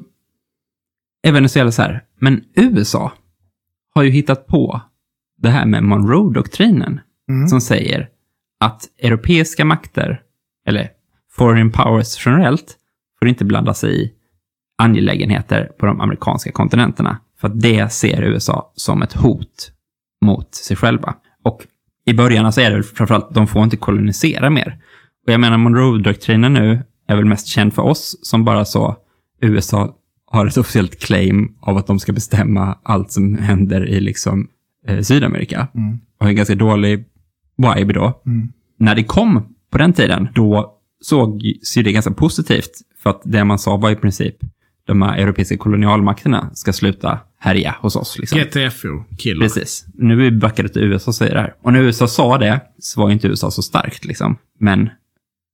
[1.23, 3.13] är Venezuela så här, men USA
[3.95, 4.81] har ju hittat på
[5.37, 6.99] det här med Monroe-doktrinen
[7.29, 7.47] Mm.
[7.47, 8.09] som säger
[8.59, 10.21] att europeiska makter,
[10.67, 10.89] eller
[11.31, 12.77] foreign powers generellt,
[13.19, 14.11] får inte blanda sig i
[14.77, 17.17] angelägenheter på de amerikanska kontinenterna.
[17.39, 19.71] För att det ser USA som ett hot
[20.25, 21.15] mot sig själva.
[21.43, 21.67] Och
[22.05, 24.79] i början så är det väl framförallt, de får inte kolonisera mer.
[25.27, 28.95] Och jag menar, Monroe-doktrinen nu är väl mest känd för oss som bara så,
[29.41, 29.95] USA
[30.31, 34.47] har ett officiellt claim av att de ska bestämma allt som händer i liksom
[34.87, 35.67] eh, Sydamerika.
[35.75, 35.99] Mm.
[36.19, 37.05] Och en ganska dålig
[37.57, 38.21] vibe då.
[38.25, 38.49] Mm.
[38.79, 41.41] När det kom på den tiden, då såg
[41.73, 42.71] sig det ganska positivt.
[43.03, 44.35] För att det man sa var i princip,
[44.87, 48.19] de här europeiska kolonialmakterna ska sluta härja hos oss.
[48.19, 48.39] Liksom.
[48.39, 49.41] GTFO, killer.
[49.41, 49.85] Precis.
[49.93, 51.53] Nu är vi backade till USA och säger det här.
[51.61, 54.37] Och när USA sa det så var inte USA så starkt liksom.
[54.59, 54.89] Men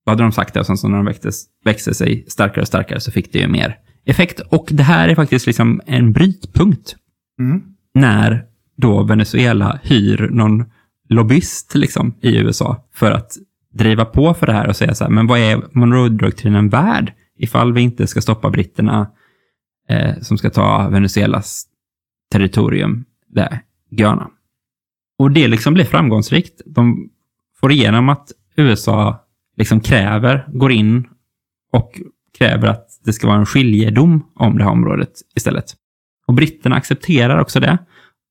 [0.06, 2.68] då hade de sagt det och sen så när de växtes, växte sig starkare och
[2.68, 4.40] starkare så fick det ju mer effekt.
[4.40, 6.96] Och det här är faktiskt liksom en brytpunkt
[7.40, 7.64] Mm.
[7.94, 8.46] när
[8.78, 10.66] då Venezuela hyr någon
[11.10, 13.32] lobbyist liksom i USA för att
[13.74, 17.74] driva på för det här och säga så här, men vad är Monroe-doktrinen värd ifall
[17.74, 19.12] vi inte ska stoppa britterna
[19.90, 21.66] eh, som ska ta Venezuelas
[22.32, 23.60] territorium, där,
[23.92, 24.30] Guyana.
[25.18, 26.62] Och det liksom blir framgångsrikt.
[26.66, 27.10] De
[27.60, 29.26] får igenom att USA
[29.58, 31.08] liksom kräver, går in
[31.72, 32.02] och
[32.38, 35.66] kräver att det ska vara en skiljedom om det här området istället.
[36.28, 37.78] Och britterna accepterar också det.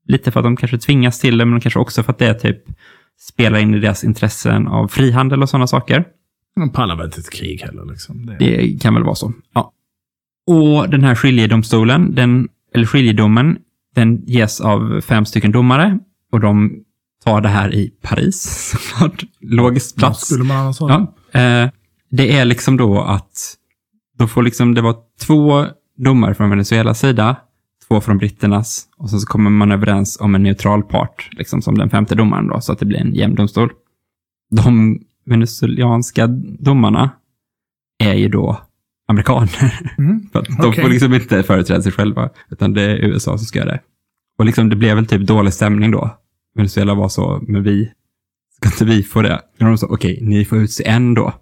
[0.09, 2.63] Lite för att de kanske tvingas till det, men kanske också för att det typ
[3.21, 6.05] spelar in i deras intressen av frihandel och sådana saker.
[6.57, 8.27] De pallar väl inte ett krig heller liksom.
[8.27, 8.37] Det...
[8.39, 9.33] Det kan väl vara så.
[9.55, 9.73] Ja.
[10.47, 13.59] Och den här skiljedomstolen, den, eller skiljedomen,
[13.95, 15.99] den ges av fem stycken domare.
[16.33, 16.83] Och de
[17.25, 19.25] tar det här i Paris, såklart.
[19.41, 20.27] Logisk plats.
[20.27, 21.15] skulle man annars ha?
[21.33, 21.71] Ja, eh,
[22.11, 23.57] det är liksom då att
[24.19, 27.37] då får liksom, det var två domare från Venezuelas sida,
[27.89, 31.79] två från britternas och sen så kommer man överens om en neutral part, liksom som
[31.79, 33.71] den femte domaren då, så att det blir en jämn domstol.
[34.51, 36.27] De venezuelanska
[36.59, 37.11] domarna
[37.99, 38.61] är ju då
[39.09, 39.95] amerikaner.
[39.99, 40.29] Mm.
[40.33, 40.83] För de Okej.
[40.83, 43.81] får liksom inte företräda sig själva, utan det är USA som ska göra det.
[44.39, 46.11] Och liksom det blev väl typ dålig stämning då.
[46.55, 47.93] Venezuela var så, men vi,
[48.57, 49.35] ska inte vi få det?
[49.35, 51.33] Och de sa, okej, ni får utse en då.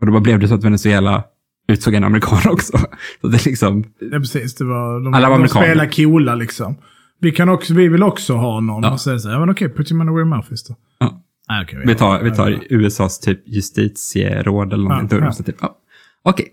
[0.00, 1.24] Och då bara blev det så att Venezuela
[1.68, 2.78] utsåg en amerikan också.
[3.20, 4.54] Så det liksom, Ja, precis.
[4.54, 6.76] Det var, de, Alla var de spelar coola liksom.
[7.20, 8.92] Vi, kan också, vi vill också ha någon Ja.
[8.92, 10.74] och säga så här, ja, men okej, put your money where your mouth is då.
[10.98, 11.22] Ja.
[11.48, 12.58] Ah, okej, vi tar, vi tar.
[12.70, 15.18] USAs typ justitieråd eller någonting.
[15.18, 15.78] Ja, Ja, typ, ja.
[16.22, 16.48] Okej.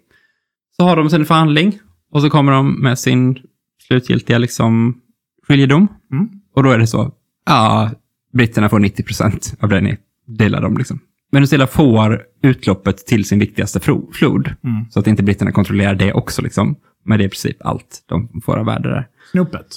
[0.78, 1.80] Så har de sin förhandling
[2.12, 3.38] och så kommer de med sin
[3.88, 4.98] slutgiltiga liksom
[5.48, 5.88] skiljedom.
[6.12, 6.30] Mm.
[6.56, 7.12] Och då är det så,
[7.46, 7.92] ja,
[8.34, 9.98] britterna får 90 procent av det ni
[10.28, 10.78] delar om.
[10.78, 11.00] Liksom.
[11.34, 13.80] Venezuela får utloppet till sin viktigaste
[14.14, 14.54] flod.
[14.64, 14.86] Mm.
[14.90, 16.42] Så att inte britterna kontrollerar det också.
[16.42, 16.76] Liksom.
[17.06, 19.08] Men det är i princip allt de får av värde där.
[19.32, 19.68] Snopet.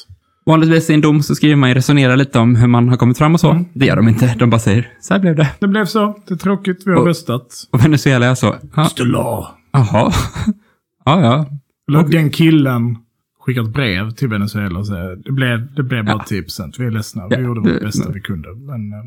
[0.46, 3.18] Vanligtvis i en dom så skriver man ju resonera lite om hur man har kommit
[3.18, 3.50] fram och så.
[3.50, 3.64] Mm.
[3.72, 4.34] Det gör de inte.
[4.38, 5.48] De bara säger, så här blev det.
[5.58, 6.18] Det blev så.
[6.28, 6.82] Det är tråkigt.
[6.86, 7.46] Vi har Och- röstat.
[7.72, 9.46] Och Venezuela är så, ja, The law.
[9.72, 10.12] jaha.
[11.04, 11.46] ja, ja.
[11.88, 12.96] Eller den killen
[13.40, 16.78] skickat brev till Venezuela och säger det blev, det blev bara 10 procent.
[16.78, 17.28] Vi är ledsna.
[17.28, 18.48] Vi Ja, gjorde vårt bästa men- vi kunde.
[18.54, 18.98] Men eh,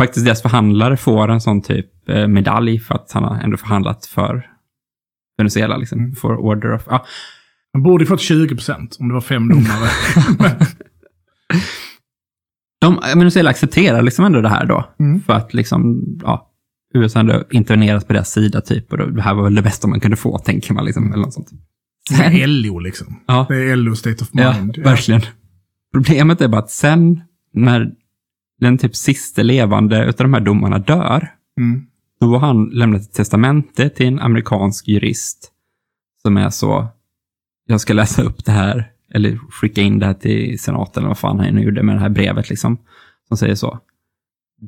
[0.00, 4.06] Faktiskt deras förhandlare får en sån typ eh, medalj för att han har ändå förhandlat
[4.06, 4.50] för
[5.38, 5.76] Venezuela.
[5.76, 6.14] Liksom, Mm.
[6.14, 6.82] For order of...
[6.90, 7.04] Ja,
[7.74, 9.88] man borde ju fått 20 procent om det var fem domare.
[12.80, 14.94] de, Venezuela accepterar liksom ändå det här då.
[15.00, 15.20] Mm.
[15.22, 16.50] För att liksom, ja,
[16.94, 18.92] USA ändå intervenerat på deras sida typ.
[18.92, 20.84] Och det här var väl det bästa man kunde få, tänker man.
[20.84, 21.48] Liksom, eller något sånt.
[22.10, 23.20] Det är LO liksom.
[23.26, 23.46] Ja.
[23.48, 24.76] Det är LO State of Ja, Mind.
[24.78, 25.20] verkligen.
[25.92, 27.20] Problemet är bara att sen
[27.52, 27.90] när
[28.60, 31.86] den typ sista levande utav de här domarna dör, Mm.
[32.20, 35.52] då har han lämnat ett testamente till en amerikansk jurist
[36.22, 36.86] som är så,
[37.66, 41.18] jag ska läsa upp det här, eller skicka in det här till senaten, eller vad
[41.18, 42.78] fan han nu gjorde med det här brevet, liksom,
[43.28, 43.78] som säger så.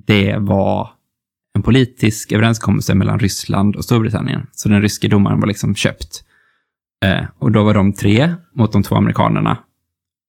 [0.06, 0.90] Det var
[1.54, 6.24] en politisk överenskommelse mellan Ryssland och Storbritannien, så den ryske domaren var liksom köpt.
[7.04, 9.58] Eh, och då var de tre mot de två amerikanerna.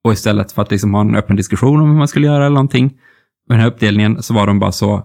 [0.03, 2.53] Och istället för att liksom ha en öppen diskussion om hur man skulle göra eller
[2.53, 2.97] någonting,
[3.49, 5.03] med den här uppdelningen, så var de bara så,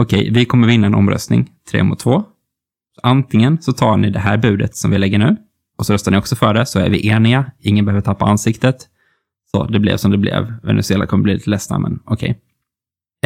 [0.00, 2.24] okej, vi kommer vinna en omröstning, tre mot två.
[2.94, 5.36] Så antingen så tar ni det här budet som vi lägger nu,
[5.78, 8.76] och så röstar ni också för det, så är vi eniga, ingen behöver tappa ansiktet.
[9.50, 10.54] Så det blev som det blev.
[10.62, 12.38] Venezuela kommer bli lite ledsna, men okej.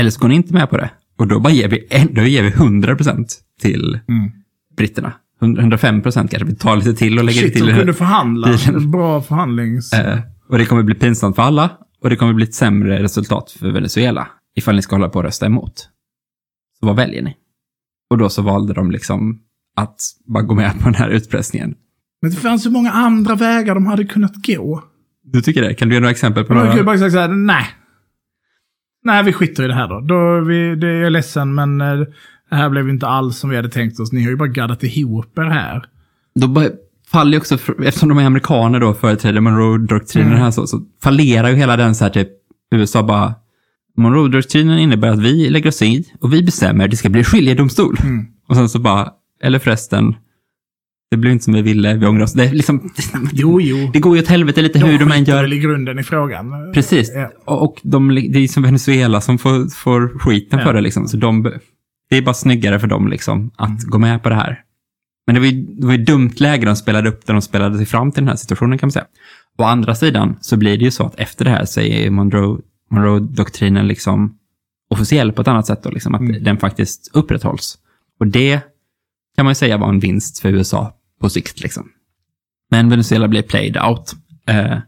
[0.00, 2.42] Eller så går ni inte med på det, och då bara ger vi, då ger
[2.42, 3.26] vi 100%
[3.60, 4.30] till Mm.
[4.76, 5.12] britterna.
[5.42, 6.46] 105 procent kanske.
[6.48, 7.66] Vi tar lite till och lägger Shit, till.
[7.66, 8.48] de kunde förhandla.
[8.66, 8.90] Bilen.
[8.90, 9.92] Bra förhandlings...
[9.92, 11.70] Eh, och det kommer bli pinsamt för alla.
[12.02, 14.28] Och det kommer bli ett sämre resultat för Venezuela.
[14.56, 15.88] Ifall ni ska hålla på och rösta emot.
[16.80, 17.36] Så vad väljer ni?
[18.10, 19.40] Och då så valde de liksom
[19.76, 21.74] att bara gå med på den här utpressningen.
[22.22, 24.84] Men det fanns så många andra vägar de hade kunnat gå.
[25.22, 25.74] Du tycker det?
[25.74, 26.82] Kan du ge några exempel på kunde några?
[26.84, 27.66] bara sagt så här, nej.
[29.04, 30.00] Nej, vi skiter i det här då.
[30.00, 31.98] då är vi, det är jag ledsen, men eh,
[32.50, 34.12] det här blev inte alls som vi hade tänkt oss.
[34.12, 35.84] Ni har ju bara gaddat ihop er här.
[36.34, 36.68] Då bara
[37.10, 40.40] faller ju också, eftersom de är amerikaner då, företräder Monroe-doktrinen Mm.
[40.40, 42.28] här så, så fallerar ju hela den så här typ,
[42.74, 43.34] USA bara,
[44.00, 47.96] Monroe-doktrinen innebär att vi lägger oss i och vi bestämmer, det ska bli skiljedomstol.
[48.02, 48.26] Mm.
[48.48, 49.08] Och sen så bara,
[49.42, 50.14] eller förresten,
[51.10, 52.32] det blev inte som vi ville, vi ångrar oss.
[52.32, 52.90] Det, är liksom,
[53.32, 53.90] Jo, jo.
[53.92, 55.42] det går ju åt helvete lite hur de än gör.
[55.42, 56.72] väl i grunden i frågan.
[56.74, 57.12] Precis.
[57.14, 57.30] Ja.
[57.44, 60.64] Och, och de, det är som Venezuela som får, får skiten Ja.
[60.64, 60.80] för det.
[60.80, 61.08] Liksom.
[61.08, 61.52] Så de,
[62.10, 63.80] det är bara snyggare för dem liksom, att Mm.
[63.90, 64.58] gå med på det här.
[65.26, 67.76] Men det var, ju, det var ju dumt läge de spelade upp där de spelade
[67.76, 69.04] sig fram till den här situationen kan man säga.
[69.58, 72.58] Å andra sidan så blir det ju så att efter det här så är Monroe,
[72.90, 74.38] Monroe-doktrinen liksom
[74.90, 75.82] officiell på ett annat sätt.
[75.82, 76.44] Då, liksom, att Mm.
[76.44, 77.78] den faktiskt upprätthålls.
[78.20, 78.60] Och det
[79.36, 81.60] kan man ju säga var en vinst för USA på sikt.
[81.60, 81.90] Liksom.
[82.70, 84.14] Men Venezuela blev played out.
[84.46, 84.78] Eh,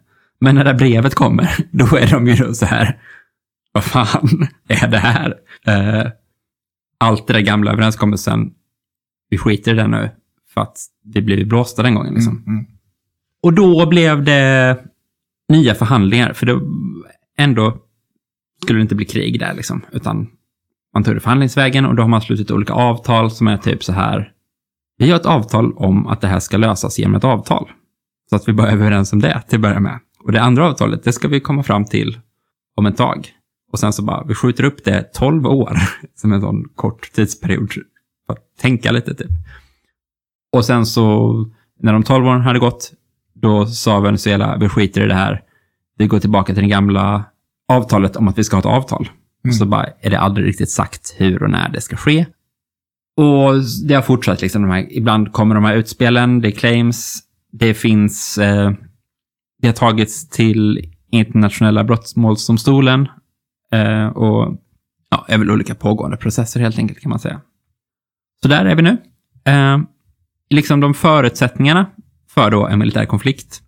[0.41, 2.99] men när det här brevet kommer, då är de ju då så här,
[3.73, 5.35] vad fan är det här?
[5.67, 6.11] Eh,
[6.99, 8.53] allt det där gamla överenskommelsen,
[9.31, 10.11] vi skiter i det nu,
[10.55, 12.15] för att det blev blåsta den gången.
[12.15, 12.37] Liksom.
[12.37, 12.67] Mm, mm.
[13.43, 14.79] Och då blev det
[15.49, 16.61] nya förhandlingar, för det
[17.39, 17.79] ändå
[18.63, 20.29] skulle det inte bli krig där, liksom, utan
[20.95, 23.93] man tog det förhandlingsvägen och då har man slutit olika avtal som är typ så
[23.93, 24.33] här,
[24.99, 27.71] vi har ett avtal om att det här ska lösas genom ett avtal.
[28.31, 29.99] Så att vi bara är överens om det till att börja med.
[30.25, 32.19] Och det andra avtalet, det ska vi komma fram till
[32.77, 33.29] om ett tag.
[33.73, 35.77] Och sen så bara, vi skjuter upp det 12 år,
[36.15, 37.73] som en sån kort tidsperiod,
[38.27, 39.31] för att tänka lite typ.
[40.53, 41.35] Och sen så,
[41.81, 42.93] när de 12 åren hade gått,
[43.35, 45.43] då sa Venezuela, vi skiter i det här.
[45.99, 47.25] Vi går tillbaka till den gamla
[47.73, 49.09] avtalet om att vi ska ha ett avtal.
[49.49, 52.27] Och så bara är det aldrig riktigt sagt hur och när det ska ske.
[53.17, 53.55] Och
[53.89, 54.63] det har fortsatt liksom.
[54.63, 58.73] De här, ibland kommer de här utspelen, det är claims, det finns, eh,
[59.63, 63.09] det har tagits till internationella brottmålsdomstolen
[63.73, 64.57] eh, och
[65.11, 67.41] ja, är väl olika pågående processer helt enkelt kan man säga.
[68.43, 68.97] Så där är vi nu.
[69.45, 69.79] Eh,
[70.51, 71.87] liksom de förutsättningarna
[72.29, 73.63] för då en militär konflikt.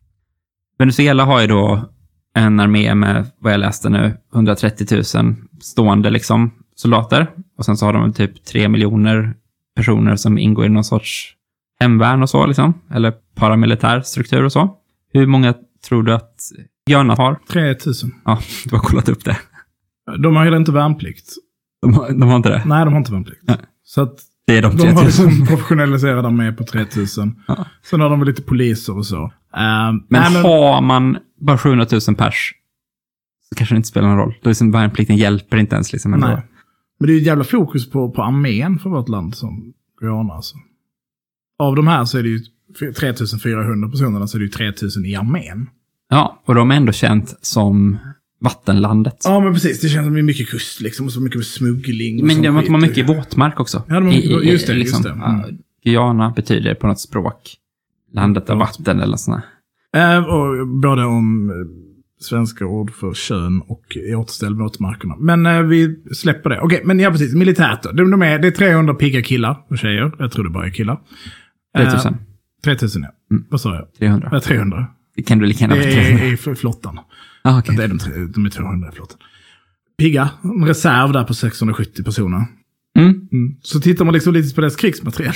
[0.78, 1.93] Venezuela har ju då
[2.34, 7.30] en armé med, vad jag läste nu, 130 000 stående liksom soldater.
[7.58, 9.34] Och sen så har de typ 3 miljoner
[9.76, 11.34] personer som ingår i någon sorts
[11.80, 12.74] hemvärn och så, liksom.
[12.90, 14.74] Eller paramilitär struktur och så.
[15.12, 15.54] Hur många
[15.88, 16.34] tror du att
[16.86, 17.38] Björna har?
[17.52, 18.10] 3000.
[18.24, 19.36] Ja, du har kollat upp det.
[20.22, 21.28] De har heller inte värnplikt.
[21.82, 22.62] De har, de har inte det?
[22.66, 23.40] Nej, de har inte värnplikt.
[23.42, 23.56] Nej.
[23.84, 24.14] Så att
[24.46, 24.96] Det är de de 3000.
[24.96, 27.42] har liksom professionaliserade med på 3000.
[27.48, 27.66] Ja.
[27.90, 29.22] Sen har de väl lite poliser och så.
[29.24, 32.54] Uh, Men, nej, men har man bara 700 000 pers
[33.48, 34.34] så kanske det inte spelar någon roll.
[34.42, 35.92] Då liksom värnplikten hjälper inte ens.
[35.92, 36.26] Liksom, ändå.
[36.26, 36.36] nej.
[36.98, 40.34] Men det är ju ett jävla fokus på, på armén för vårt land som Guyana.
[40.34, 40.56] Alltså.
[41.58, 42.40] Av de här så är det ju
[42.98, 45.66] 3400 personerna så är det ju 3000 i armén.
[46.08, 47.98] Ja, och de är ändå känt som
[48.40, 49.16] vattenlandet.
[49.24, 49.80] Ja, men precis.
[49.80, 51.06] Det känns som det är mycket kust liksom.
[51.06, 52.20] Och så mycket smuggling.
[52.20, 52.70] och Men sån de skit.
[52.70, 53.82] har mycket våtmark också.
[53.88, 55.24] Ja, de har mycket- I- i- just det, liksom, just det.
[55.26, 55.58] Mm.
[55.84, 57.54] Guyana betyder på något språk
[58.12, 59.42] landet av vatten eller sådär.
[59.94, 61.54] Eh, och både om eh,
[62.20, 65.16] svenska ord för kön och återställ våtmarkerna.
[65.18, 66.60] Men eh, vi släpper det.
[66.60, 67.34] Okej, men ja precis.
[67.34, 67.92] Militärt då.
[67.92, 70.12] De, de är, det är 300 pigga killar och tjejer.
[70.18, 71.00] Jag tror det bara är killar.
[71.76, 72.12] 3000.
[72.12, 72.18] Eh,
[72.64, 73.08] 3000 ja.
[73.30, 73.44] Mm.
[73.50, 73.94] Vad sa jag?
[73.98, 74.28] 300.
[74.32, 74.86] Ja, 300.
[75.16, 76.24] Det kan du lika gärna vara Det 300.
[76.24, 76.98] är i flottan.
[77.42, 77.76] Ah, okej.
[77.76, 79.18] Det är de, de är 200 i flottan.
[79.98, 80.30] Pigga.
[80.42, 82.44] En reserv där på 670 personer.
[82.98, 83.28] Mm.
[83.32, 83.56] Mm.
[83.62, 85.34] Så tittar man liksom lite på deras krigsmateriel.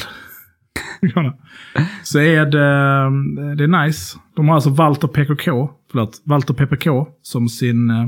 [2.02, 4.18] Så är det, det är nice.
[4.36, 6.86] De har alltså Walter PKK, förlåt, Walter PPK
[7.22, 8.06] som sin eh,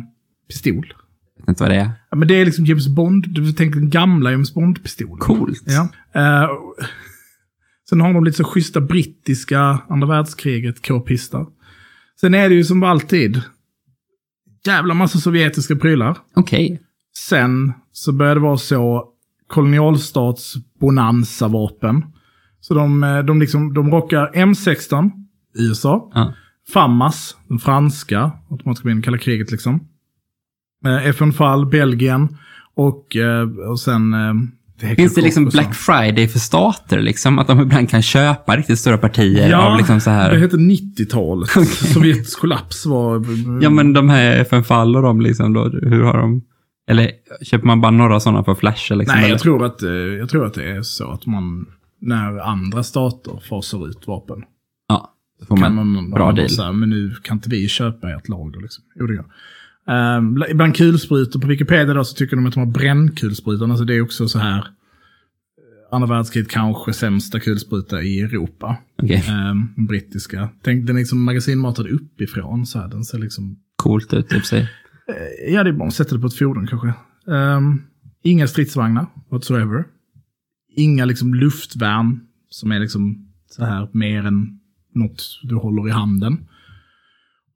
[0.48, 0.94] pistol.
[1.36, 1.90] Jag vet inte vad det är.
[2.10, 5.18] Ja, men det är liksom James Bond, du tänker den gamla James Bond-pistolen.
[5.18, 5.62] Coolt.
[5.66, 5.88] Ja.
[6.14, 6.50] Eh,
[7.88, 11.46] sen har de lite så schyssta brittiska andra världskriget k-pistar.
[12.20, 13.42] Sen är det ju som alltid
[14.66, 16.18] jävla massa sovjetiska prylar.
[16.34, 16.80] Okej.
[17.28, 19.08] Sen så började det vara så
[19.46, 22.02] kolonialstats bonanza-vapen.
[22.60, 25.10] Så de, eh, de, liksom, de rockar M16,
[25.58, 26.10] USA.
[26.14, 26.32] Ja.
[26.72, 29.80] FAMAS, den franska, automatiska minnen, kalla kriget liksom.
[30.86, 32.36] Eh, FN Fall, Belgien
[32.74, 34.14] och, eh, och sen...
[34.14, 34.34] Eh,
[34.96, 35.44] Finns det liksom.
[35.44, 37.00] Black Friday för stater?
[37.00, 37.38] Liksom?
[37.38, 40.32] Att de ibland kan köpa riktigt stora partier av liksom så här...
[40.32, 41.50] det heter 90-talet.
[41.68, 43.24] Sovjets kollaps var...
[43.62, 46.42] Ja, men de här FN-fall och de liksom då, hur har de...
[46.90, 47.10] Eller
[47.42, 48.92] köper man bara några sådana för Flash?
[48.92, 49.28] Liksom, Nej, eller?
[49.28, 49.82] jag tror, att,
[50.18, 51.66] jag tror att det är så att man
[52.00, 54.42] när andra stater fasar ut vapen.
[54.88, 56.48] Ja, då får kan man man bra deal.
[56.58, 58.60] Här, men nu kan inte vi köpa ert lager.
[58.60, 58.84] Liksom.
[58.94, 59.24] Jo, det gör.
[60.16, 63.70] Um, bland kulsprutor på Wikipedia då, så tycker de att de har brännkulsprutor.
[63.70, 64.58] Alltså det är också så här.
[64.58, 64.64] eh,
[65.94, 68.76] Andra världskriget kanske sämsta kulspruta i Europa.
[69.02, 70.48] Okej, Um, den brittiska.
[70.62, 72.66] Tänk, den är liksom magasinmatad uppifrån.
[72.66, 72.88] Så här.
[72.88, 73.56] Den ser liksom...
[73.76, 74.60] coolt ut i för sig.
[75.08, 75.90] eh, Ja, det är bra.
[75.90, 76.92] Sätter det på ett fordon kanske.
[77.26, 77.82] Um,
[78.22, 79.84] inga stridsvagnar whatsoever.
[80.76, 84.60] Inga liksom luftvärn som är liksom så här mer än
[84.94, 86.48] något du håller i handen.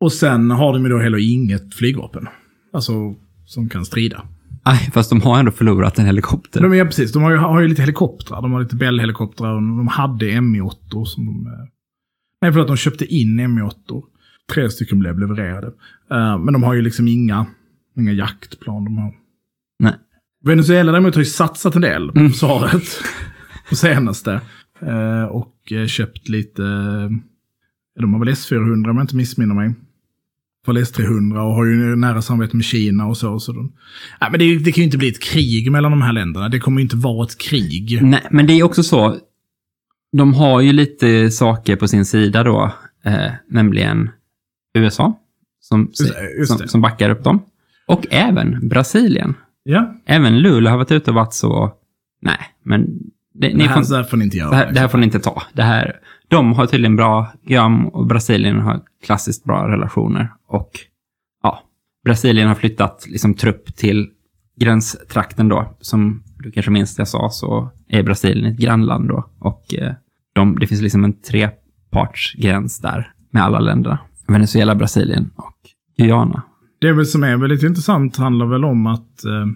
[0.00, 2.28] Och sen har de ju då heller inget flygvapen.
[2.72, 3.14] Alltså
[3.46, 4.24] som kan strida.
[4.62, 6.60] Aj, fast de har ändå förlorat en helikopter.
[6.60, 8.42] De är precis, de har ju, har ju lite helikoptrar.
[8.42, 11.46] De har lite Bell-helikoptrar och de hade Mi-8 som de...
[11.46, 11.52] eh,
[12.40, 14.02] Nej, förlåt, de köpte in Mi-8.
[14.54, 15.66] Tre stycken blev levererade.
[16.10, 17.46] Eh, men de har ju liksom inga,
[17.96, 18.84] inga jaktplan.
[18.84, 19.12] De har...
[19.78, 19.94] Nej.
[20.44, 22.30] Venezuela däremot har ju satsat en del på Mm.
[22.32, 23.00] försvaret.
[23.68, 24.40] på senaste.
[24.82, 26.62] Eh, och eh, köpt lite...
[26.64, 29.74] eh, De har väl S400 om jag inte missminner mig.
[30.66, 33.40] För S300 och har ju nära samarbete med Kina och så.
[33.40, 33.72] så de...
[34.20, 36.48] Nej, men det, det kan ju inte bli ett krig mellan de här länderna.
[36.48, 37.98] Det kommer ju inte vara ett krig.
[38.02, 39.16] Nej, men det är också så.
[40.12, 42.72] De har ju lite saker på sin sida då.
[43.04, 44.10] Eh, nämligen
[44.74, 45.20] USA.
[45.60, 45.90] Som,
[46.46, 47.42] som, som backar upp dem.
[47.86, 49.34] Och även Brasilien.
[49.64, 51.72] Ja, Även Lula har varit ute och varit så.
[52.22, 52.86] Nej, men
[53.34, 54.50] det, det här, får, får ni inte göra.
[54.50, 55.42] det, här, det här får ni inte ta.
[55.52, 55.96] Det här,
[56.28, 60.32] de har tydligen bra, Guam och Brasilien har klassiskt bra relationer.
[60.48, 60.70] Och
[61.42, 61.62] ja,
[62.04, 64.10] Brasilien har flyttat liksom trupp till
[64.56, 65.74] gränstrakten då.
[65.80, 69.28] Som du kanske minns jag sa så är Brasilien ett grannland då.
[69.38, 69.92] Och eh,
[70.32, 73.98] de, det finns liksom en trepartsgräns där med alla länderna.
[74.26, 75.56] Venezuela, Brasilien och
[75.96, 76.42] Guyana.
[76.84, 79.24] Det är väl som är väldigt intressant handlar väl om att...
[79.24, 79.46] Eh,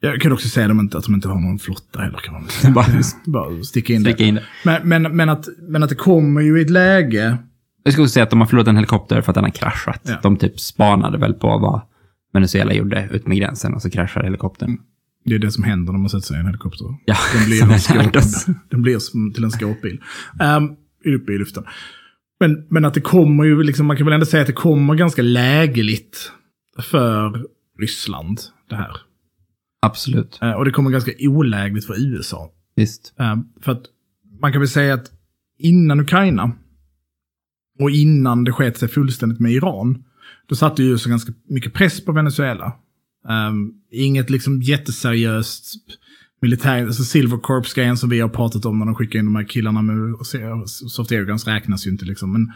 [0.00, 2.18] jag kan också säga dem inte, att de inte har någon flotta heller.
[2.18, 2.72] Kan man säga.
[2.74, 2.86] Bara-
[3.26, 4.24] Bara sticka in Sticka det.
[4.24, 4.42] in det.
[4.64, 7.38] Men, men, men, att, men att det kommer ju i ett läge...
[7.82, 10.00] Jag skulle säga att de har förlorat en helikopter för att den har kraschat.
[10.04, 10.18] Ja.
[10.22, 11.80] De typ spanade väl på vad
[12.32, 14.78] Venezuela gjorde ut med gränsen och så kraschade helikoptern.
[15.24, 16.86] Det är det som händer när man sätter sig i en helikopter.
[17.04, 20.00] Ja, Den blir, skåp, den blir som till en skåpbil.
[20.56, 20.76] Um,
[21.14, 21.64] uppe i luften.
[22.40, 24.94] Men, men att det kommer ju, liksom, man kan väl ändå säga att det kommer
[24.94, 26.32] ganska lägeligt
[26.82, 27.46] för
[27.78, 28.96] Ryssland, det här.
[29.82, 30.38] Absolut.
[30.42, 32.50] Eh, och det kommer ganska olägligt för USA.
[32.76, 33.14] Visst.
[33.18, 33.82] Eh, för att
[34.40, 35.10] man kan väl säga att
[35.58, 36.52] innan Ukraina
[37.80, 40.04] och innan det sket sig fullständigt med Iran,
[40.48, 42.72] då satte ju USA ganska mycket press på Venezuela.
[43.28, 45.74] Um, inget liksom jätteseriöst
[46.40, 49.44] militär, alltså Silver Corps-grejen som vi har pratat om när de skickar in de här
[49.44, 50.14] killarna med
[50.68, 52.32] soft airguns räknas ju inte liksom.
[52.32, 52.52] Men,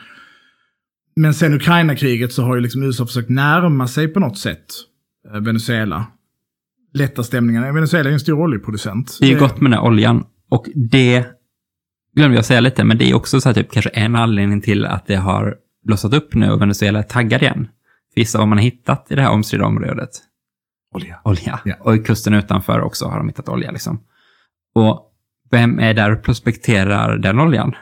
[1.18, 4.66] men sen Ukraina-kriget så har ju liksom USA försökt närma sig på något sätt
[5.32, 6.06] eh, Venezuela.
[6.94, 7.72] Lätta stämningarna.
[7.72, 9.18] Venezuela är en stor oljeproducent.
[9.20, 10.24] Det är ju gott med den här oljan.
[10.48, 11.26] Och det
[12.16, 14.84] glömde jag säga lite, men det är också så här typ kanske en anledning till
[14.84, 15.56] att det har
[15.86, 17.68] blossat upp nu och Venezuela är taggad igen.
[18.14, 20.10] Vissa vad man har hittat i det här omstridda området.
[20.94, 21.20] olja.
[21.24, 21.60] Olja.
[21.64, 21.74] Ja.
[21.80, 24.00] Och i kusten utanför också har de hittat olja liksom.
[24.74, 25.12] Och
[25.50, 27.74] vem är där och prospekterar den oljan?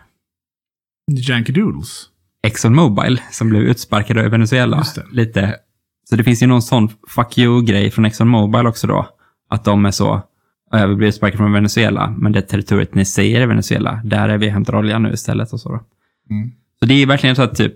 [1.28, 2.10] Yankee Doodles.
[2.46, 4.84] Exxon Mobil som blev utsparkade i Venezuela.
[5.10, 5.54] Lite.
[6.10, 9.08] Så det finns ju någon sån fuck you-grej från Exxon Mobil också då.
[9.50, 10.22] Att de är så,
[10.70, 14.38] ja, vi blir utsparkade från Venezuela, men det territoriet ni säger är Venezuela, där är
[14.38, 15.80] vi och hämtar olja nu istället och så då.
[16.30, 16.50] Mm.
[16.78, 17.74] Så det är verkligen så att typ,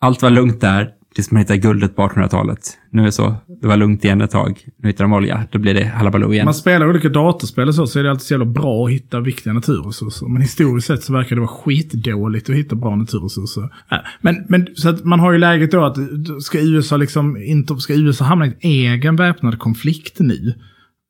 [0.00, 2.78] allt var lugnt där tills man hittar guldet på 1800-talet.
[2.90, 5.58] Nu är det så, det var lugnt igen ett tag, nu hittar de olja, då
[5.58, 6.44] blir det halabaloo igen.
[6.44, 9.20] Man spelar olika datorspel och så, så är det alltid så jävla bra att hitta
[9.20, 10.28] viktiga naturresurser.
[10.28, 13.62] Men historiskt sett så verkar det vara skitdåligt att hitta bra naturresurser.
[13.62, 15.96] Äh, men, men så att man har ju läget då att
[16.42, 18.50] ska USA liksom inte, ska USA hamna i
[18.86, 20.54] en egen väpnad konflikt nu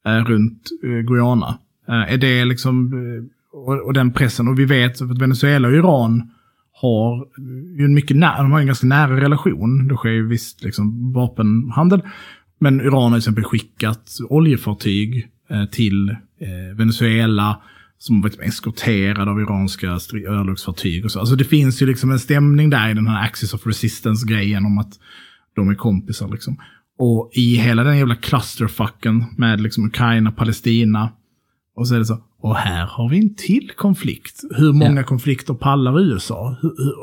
[0.07, 1.59] eh, runt eh, Guyana?
[1.89, 5.75] Eh, är det liksom, eh, och, och den pressen, och vi vet att Venezuela och
[5.75, 6.31] Iran
[6.81, 9.89] har eh, ju en mycket nära, de har en ganska nära relation.
[9.89, 12.03] Det sker ju visst liksom vapenhandel.
[12.61, 17.61] Men Iran har till exempel skickat oljefartyg eh, till eh, Venezuela
[17.99, 19.87] som har varit eskorterade av iranska
[20.29, 21.21] örlogsfartyg och så.
[21.21, 24.79] Alltså det finns ju liksom en stämning där i den här Axis of Resistance-grejen om
[24.79, 24.99] att
[25.57, 26.57] de är kompisar liksom.
[26.99, 31.11] Och i hela den jävla clusterfucken med liksom Ukraina, Palestina
[31.79, 34.45] och så är det så, och här har vi en till konflikt.
[34.51, 36.57] Hur många konflikter pallar USA?
[36.63, 36.95] Hur, hur,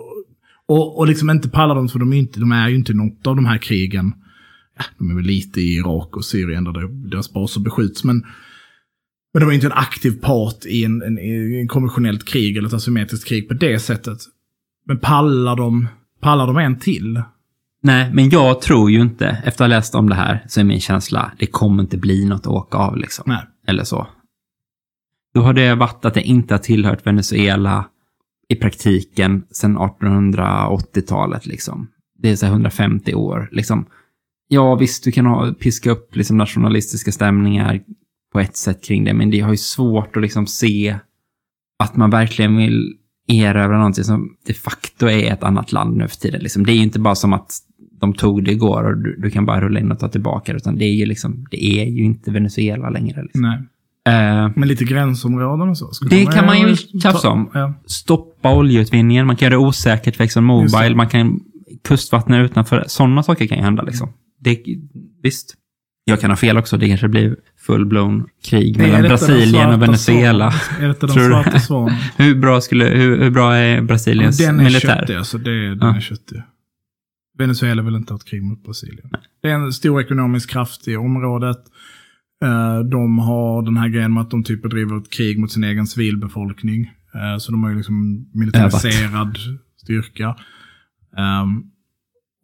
[0.68, 3.28] och, och liksom inte pallar de, för de är, inte, de är ju inte något
[3.28, 4.14] av de här krigen.
[4.78, 8.26] Ja, de är väl lite i Irak och Syrien där deras baser beskjuts, men,
[9.34, 11.18] men de är inte en aktiv part i en, en,
[11.60, 14.18] en konventionellt krig eller ett asymmetriskt krig på det sättet.
[14.88, 15.88] Men pallar de,
[16.22, 17.22] pallar de en till?
[17.84, 20.64] Nej, men jag tror ju inte, efter att ha läst om det här, så är
[20.64, 23.24] min känsla, det kommer inte bli något att åka av liksom.
[23.28, 23.44] Nej.
[23.68, 24.08] Eller så
[25.36, 27.86] då har det varit att det inte har tillhört Venezuela
[28.50, 31.46] i praktiken sedan 1880-talet.
[31.46, 31.88] Liksom.
[32.20, 33.50] Det är så 150 år.
[33.52, 33.86] Liksom.
[34.48, 37.82] Ja, visst, du kan ha, piska upp liksom, nationalistiska stämningar
[38.34, 41.00] på ett sätt kring det, men det har ju svårt att liksom, se
[41.84, 46.18] att man verkligen vill erövra någonting som de facto är ett annat land nu för
[46.18, 46.42] tiden.
[46.42, 46.66] Liksom.
[46.66, 47.52] Det är ju inte bara som att
[48.00, 50.58] de tog det igår och du, du kan bara rulla in och ta tillbaka det,
[50.58, 53.24] utan det är ju, liksom, det är ju inte Venezuela längre.
[53.24, 53.42] Liksom.
[53.42, 53.64] Nej.
[54.08, 55.92] Eh, Men lite gränsområden och så.
[55.92, 57.50] skulle Det kan man ju tjafsa om.
[57.54, 57.74] Ja.
[57.86, 60.96] stoppa oljeutvinningen, man kan göra det osäkert för Just ExxonMobil, det.
[60.96, 61.40] man kan
[61.88, 62.84] kustvattna utanför.
[62.88, 64.14] Sådana saker kan ju hända liksom.
[64.40, 64.64] Det,
[65.24, 65.56] visst.
[66.08, 67.36] Jag kan ha fel också, det kanske blir
[67.68, 70.54] full-blown krig mellan Brasilien och Venezuela.
[70.80, 71.96] Är detta den Tror svarta svanen?
[72.18, 74.98] Hur bra, skulle, hur, hur bra är Brasiliens Den är militär?
[75.00, 75.38] köttig alltså.
[75.38, 75.96] Det, den Ja.
[75.96, 76.42] är köttig.
[77.38, 79.10] Venezuela vill inte ha ett krig mot Brasilien.
[79.42, 81.58] Det är en stor ekonomisk kraft i området.
[82.44, 85.64] Eh, De har den här grejen med att de typ bedriver ett krig mot sin
[85.64, 86.82] egen civilbefolkning.
[87.16, 89.38] Eh, Så de har ju liksom militariserad
[89.84, 90.36] styrka.
[91.18, 91.64] Ehm,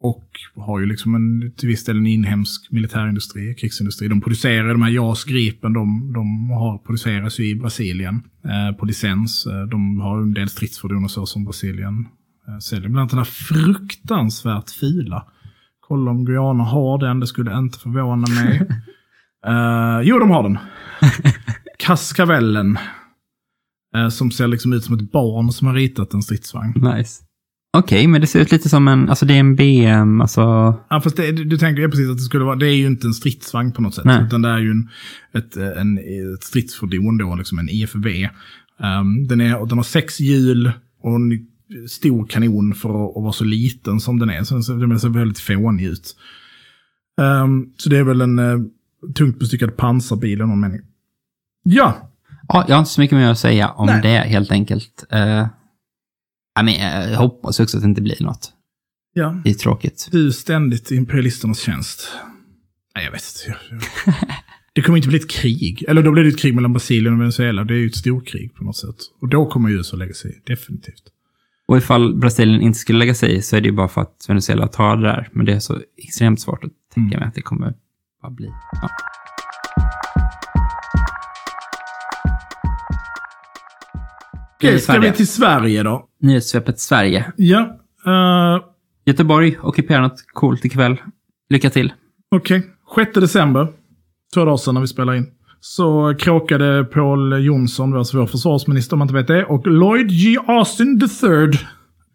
[0.04, 4.08] Och har ju liksom en, till viss del en inhemsk militärindustri, krigsindustri.
[4.08, 8.86] De producerar de här JAS Gripen, de, de har producerats ju i Brasilien eh, på
[8.86, 9.46] licens.
[9.70, 12.06] De har en del stridsfordon och så som Brasilien
[12.62, 12.88] säljer.
[12.88, 15.26] Bland annat den här fruktansvärt fula.
[15.80, 18.68] Kolla om Guyana har den, det skulle inte förvåna mig.
[19.46, 20.58] Eh, jo, de har den.
[21.78, 22.78] Kaskavellen.
[23.96, 26.72] Eh, som ser liksom ut som ett barn som har ritat en stridsvagn.
[26.96, 27.22] Nice.
[27.76, 30.40] Okej, men det ser ut lite som en, alltså det är en BM, alltså...
[30.90, 33.06] Ja, fast det, du tänker ju precis att det skulle vara, det är ju inte
[33.06, 34.04] en stridsvagn på något sätt.
[34.04, 34.24] Nej.
[34.24, 34.88] Utan det är ju en,
[35.32, 35.98] ett, en,
[36.34, 38.06] ett stridsfordon då, liksom en IFV.
[38.78, 40.72] Um, den, är, den har sex hjul
[41.02, 41.46] och en
[41.88, 44.44] stor kanon för att, att vara så liten som den är.
[44.44, 46.16] Så, så den ser väldigt fånig ut.
[47.20, 48.62] Um, så det är väl en uh,
[49.14, 50.80] tungt bestyckad pansarbil i någon mening.
[51.62, 52.08] Ja,
[52.48, 54.02] Ja, jag har inte så mycket mer att säga om Nej.
[54.02, 55.04] det, helt enkelt.
[55.12, 55.18] Uh,
[56.54, 56.74] jag, men,
[57.10, 58.52] jag hoppas också att det inte blir något.
[59.14, 59.40] ja.
[59.44, 60.08] Det är tråkigt.
[60.12, 62.08] Du är ständigt i imperialisternas tjänst.
[62.94, 63.58] Nej, jag vet inte.
[64.72, 65.84] Det kommer inte bli ett krig.
[65.88, 67.64] Eller då blir det ett krig mellan Brasilien och Venezuela.
[67.64, 68.96] Det är ju ett storkrig på något sätt.
[69.20, 70.40] Och då kommer USA lägga sig i.
[70.46, 71.02] Definitivt.
[71.66, 74.24] Och ifall Brasilien inte skulle lägga sig i så är det ju bara för att
[74.28, 75.28] Venezuela tar det där.
[75.32, 77.20] Men det är så extremt svårt att tänka Mm.
[77.20, 77.74] mig att det kommer
[78.22, 78.54] bara bli.
[78.72, 78.88] Ja.
[84.56, 86.08] Okej, ska vi till Sverige då?
[86.20, 87.32] Nyhetssvepet Sverige.
[87.36, 87.60] Ja.
[88.06, 88.64] Uh,
[89.04, 90.96] Göteborg ockuperar något coolt ikväll.
[91.50, 91.92] Lycka till.
[92.30, 92.62] Okej.
[92.96, 93.68] 6 december,
[94.34, 95.26] två dagar sedan när vi spelar in,
[95.60, 100.36] så krokade Paul Jonsson, alltså vår försvarsminister om man inte vet det, och Lloyd G.
[100.46, 101.58] Austin III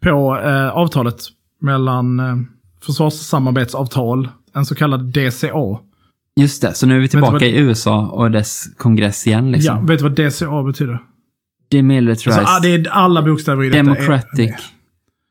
[0.00, 1.22] på eh, avtalet
[1.60, 2.36] mellan eh,
[2.82, 5.78] försvarssamarbetsavtal, en så kallad DCA.
[6.38, 9.52] Just det, så nu är vi tillbaka i USA och dess kongress igen.
[9.52, 9.76] Liksom.
[9.76, 10.98] Ja, vet du vad DCA betyder?
[11.70, 12.38] Demilitarized.
[12.38, 13.82] Alltså, ah, det är alla bokstäver i detta.
[13.82, 14.50] Democratic.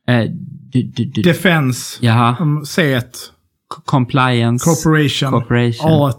[0.08, 0.24] Eh,
[0.72, 1.98] du, Defense.
[2.00, 2.36] Jaha.
[2.40, 3.00] Um, C1.
[3.00, 3.32] C-
[3.84, 4.64] Compliance.
[4.64, 5.30] Corporation.
[5.30, 5.90] Corporation.
[5.90, 6.14] A1.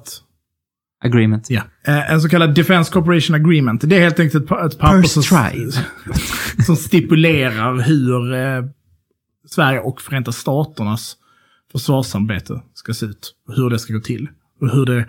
[1.06, 1.50] Agreement.
[1.50, 1.62] Ja.
[1.88, 3.82] Eh, en så kallad Defense Corporation Agreement.
[3.86, 5.24] Det är helt enkelt ett, ett papper som,
[6.66, 8.64] som stipulerar hur eh,
[9.48, 11.16] Sverige och Förenta Staternas
[11.72, 13.36] försvarssamarbete ska se ut.
[13.48, 14.28] Och hur det ska gå till.
[14.62, 15.06] Och hur det,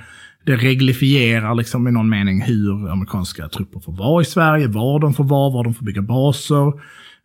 [0.46, 5.14] det reglifierar liksom i någon mening hur amerikanska trupper får vara i Sverige, var de
[5.14, 6.72] får vara, var de får bygga baser.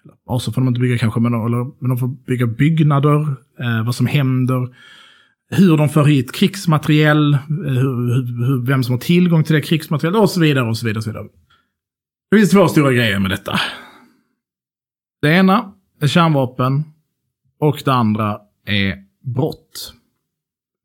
[0.03, 3.21] Eller Baser får de inte bygga kanske, men de, eller, men de får bygga byggnader,
[3.59, 4.69] eh, vad som händer
[5.49, 9.61] hur de för hit krigsmateriel, eh, hur, hur, hur, vem som har tillgång till det
[9.61, 10.97] krigsmateriel och så vidare och så vidare.
[10.97, 11.27] Och så vidare.
[12.31, 13.59] Det finns två stora grejer med detta.
[15.21, 16.83] Det ena är kärnvapen
[17.59, 18.95] och det andra är
[19.35, 19.93] brott.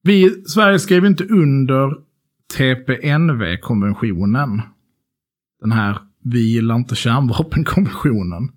[0.03, 1.95] Vi Sverige skrev inte under
[2.57, 4.63] TPNV-konventionen.
[5.61, 8.49] Den här Vi gillar inte kärnvapen-konventionen.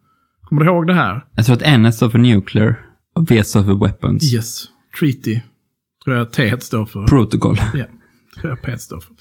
[0.41, 1.25] Kommer du ihåg det här?
[1.35, 2.85] Jag tror att N står för nuclear
[3.15, 4.33] och V står för weapons.
[4.33, 4.65] Yes.
[4.99, 5.39] Treaty.
[6.03, 7.07] Tror jag T står för.
[7.07, 7.57] Protocol.
[7.73, 7.85] Ja,
[8.41, 9.13] tror jag P står för.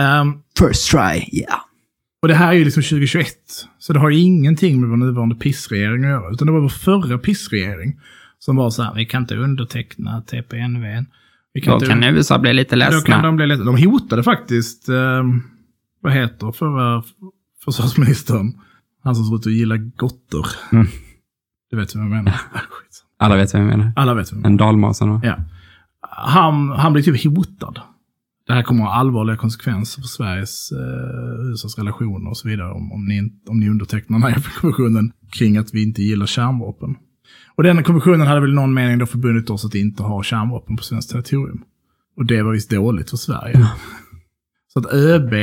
[0.00, 1.60] Ehm, First try, yeah.
[2.22, 3.26] och det här är ju liksom 2021.
[3.78, 6.30] Så det har ju ingenting med vår nuvarande pissregering att göra.
[6.32, 8.00] Utan det var vår förra pissregering.
[8.38, 11.04] Som var så här, vi kan inte underteckna TPNV.
[11.54, 13.22] Då inte kan USA bli lite Då kan ledsna.
[13.22, 13.62] de bli lite...
[13.62, 15.42] De hotade faktiskt, ehm,
[16.00, 17.02] vad heter förra
[17.64, 18.52] försvarsministern?
[19.04, 20.46] Han som ser ut att gilla gotter.
[20.72, 20.86] Mm.
[21.70, 22.40] Du vet vad jag menar.
[23.18, 23.92] Alla vet vad jag menar.
[23.96, 24.50] Alla vet jag menar.
[24.50, 25.20] En dalmasen va?
[25.24, 25.36] Ja.
[26.10, 27.80] Han, han blir typ hotad.
[28.46, 32.72] Det här kommer att ha allvarliga konsekvenser för Sveriges, eh, USAs relationer och så vidare
[32.72, 36.96] om, om, ni, om ni undertecknar den här konventionen kring att vi inte gillar kärnvapen.
[37.54, 40.82] Och den konventionen hade väl någon mening då förbundit oss att inte ha kärnvapen på
[40.82, 41.62] svenskt territorium.
[42.16, 43.68] Och det var visst dåligt för Sverige.
[44.72, 45.34] Så att ÖB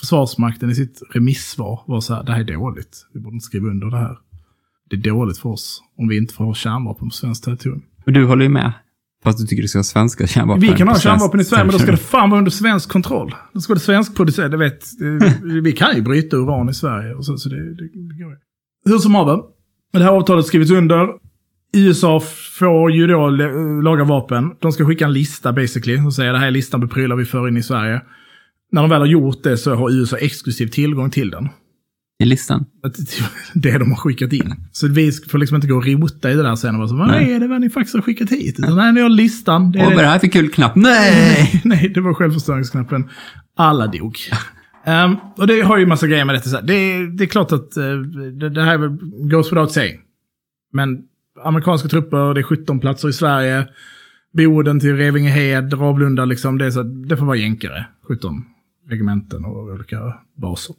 [0.00, 3.06] Försvarsmakten i sitt remissvar var så här, det här är dåligt.
[3.12, 4.18] Vi borde inte skriva under det här.
[4.90, 7.82] Det är dåligt för oss om vi inte får ha kärnvapen på svenskt territorium.
[8.06, 8.72] Och du håller ju med.
[9.24, 10.60] Fast du tycker det ska vara svenska kärnvapen.
[10.60, 13.34] Vi kan ha kärnvapen i Sverige, men då ska det fan vara under svensk kontroll.
[13.52, 17.14] Då ska det svenskproducerat, det vet, eh, vi kan ju bryta uran i Sverige.
[17.14, 18.38] Och så, så det, det, det går ju.
[18.84, 19.40] Hur som haver,
[19.98, 21.08] det här avtalet skrivits under.
[21.72, 22.20] USA
[22.58, 23.30] får ju då
[23.82, 24.50] laga vapen.
[24.60, 27.24] De ska skicka en lista basically, och säga det här är listan på prylar vi
[27.24, 28.00] för in i Sverige.
[28.72, 31.48] När de väl har gjort det så har USA exklusiv tillgång till den.
[32.20, 32.64] I listan.
[33.54, 34.54] Det de har skickat in.
[34.72, 37.08] Så vi får liksom inte gå och rota i det där sen och så, vad
[37.08, 37.32] Nej.
[37.32, 38.58] är det vad ni faktiskt har skickat hit?
[38.58, 39.72] Utan nej, ni har listan.
[39.72, 40.76] Det är Åh, vad är det här för kul knapp?
[40.76, 41.60] Nej!
[41.64, 43.08] Nej, det var självförstöringsknappen.
[43.56, 44.18] Alla dog.
[44.86, 46.48] Um, och det har ju massa grejer med detta.
[46.48, 46.62] Så här.
[46.62, 48.88] Det, är, det är klart att uh, det, det här är
[49.28, 50.00] goes without saying.
[50.72, 51.02] Men
[51.44, 53.68] amerikanska trupper, det är 17 platser i Sverige.
[54.32, 57.86] Boden till Revingehed, Ravlunda, liksom, det, är så, det får vara jänkare.
[58.08, 58.44] 17
[58.88, 60.76] regementen och olika baser.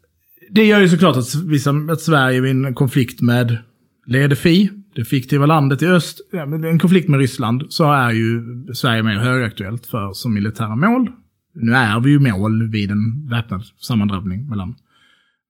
[0.50, 3.58] Det gör ju såklart att, att Sverige vid en konflikt med
[4.06, 8.44] Ledefi, det fiktiva landet i öst, ja, men en konflikt med Ryssland, så är ju
[8.74, 11.12] Sverige mer högaktuellt för som militära mål.
[11.54, 14.76] Nu är vi ju mål vid en väpnad sammandrabbning mellan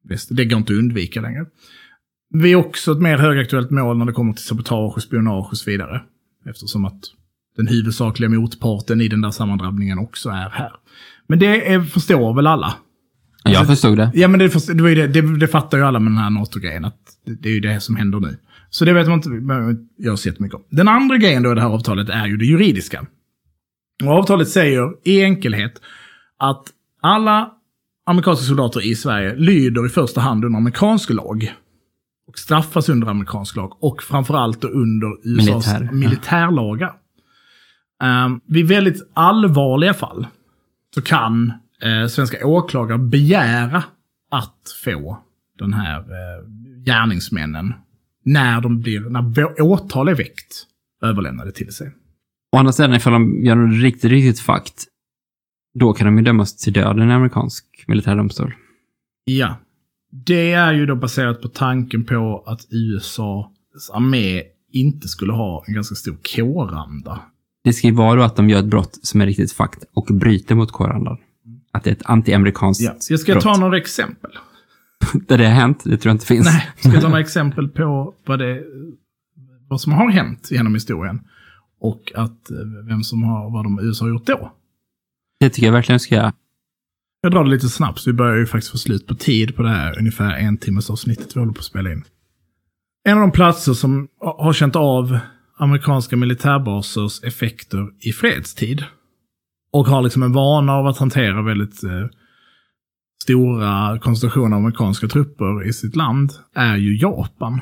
[0.03, 0.29] väst.
[0.31, 1.45] Det går inte att undvika längre.
[2.33, 5.57] Vi är också ett mer högaktuellt mål när det kommer till sabotage och spionage och
[5.57, 6.01] så vidare.
[6.45, 7.01] Eftersom att
[7.57, 10.71] den huvudsakliga motparten i den där sammandrabbningen också är här.
[11.27, 12.73] Men det är, förstår väl alla.
[13.43, 14.11] Jag förstod det.
[14.13, 16.85] Ja, men det, det, det, det, det fattar ju alla med den här NATO-grejen.
[16.85, 18.37] Att det, är ju det som händer nu.
[18.69, 20.63] Så det vet man inte, inte göra så jättemycket om.
[20.69, 23.05] Den andra grejen då i det här avtalet är ju det juridiska.
[24.07, 25.81] Och avtalet säger i enkelhet
[26.37, 26.63] att
[27.01, 27.51] alla
[28.05, 31.53] amerikanska soldater i Sverige lyder i första hand under amerikansk lag.
[32.27, 33.83] Och straffas under amerikansk lag.
[33.83, 36.93] Och framförallt under USAs Militär, militärlagar.
[38.03, 40.27] Um, vid väldigt allvarliga fall
[40.95, 43.83] så kan eh, svenska åklagare begära
[44.31, 45.19] att få
[45.59, 46.47] den här eh,
[46.85, 47.73] gärningsmännen,
[48.25, 50.65] när, de blir, när åtal är väckt,
[51.01, 51.91] överlämnade till sig.
[52.51, 54.85] Å andra sidan, ifall de gör något riktigt, riktigt fakt,
[55.79, 58.53] då kan de ju dömas till döden i amerikansk militärdomstol.
[59.23, 59.55] Ja.
[60.25, 65.73] Det är ju då baserat på tanken på att USAs armé inte skulle ha en
[65.73, 67.19] ganska stor kåranda.
[67.63, 70.05] Det ska ju vara då att de gör ett brott som är riktigt fakt och
[70.05, 71.17] bryter mot kårandan.
[71.71, 72.95] Att det är ett anti-amerikanskt Ja.
[73.09, 73.43] Jag ska brott.
[73.43, 74.31] ta några exempel.
[75.27, 76.45] Där det har hänt, det tror jag inte finns.
[76.45, 78.63] Nej, jag ska ta några exempel på vad, det,
[79.67, 81.19] vad som har hänt genom historien.
[81.81, 82.57] Och att eh,
[82.87, 84.51] vem som har, vad de USA har gjort då.
[85.39, 86.33] Det tycker jag verkligen ska göra.
[87.21, 89.63] Jag drar det lite snabbt, så vi börjar ju faktiskt få slut på tid på
[89.63, 92.03] det här ungefär en timmes avsnittet vi håller på att spela in.
[93.03, 95.19] En av de platser som har känt av
[95.57, 98.83] amerikanska militärbasers effekter i fredstid
[99.71, 102.07] och har liksom en vana av att hantera väldigt eh,
[103.23, 107.61] stora koncentrationer av amerikanska trupper i sitt land är ju Japan.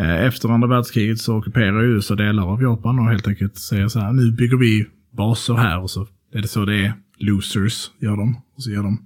[0.00, 4.00] Eh, Efter andra världskriget så ockuperar USA delar av Japan och helt enkelt säger så
[4.00, 6.92] här, nu bygger vi baser här och så är det så det är.
[7.18, 8.36] Losers gör de.
[8.56, 8.98] Och så gör de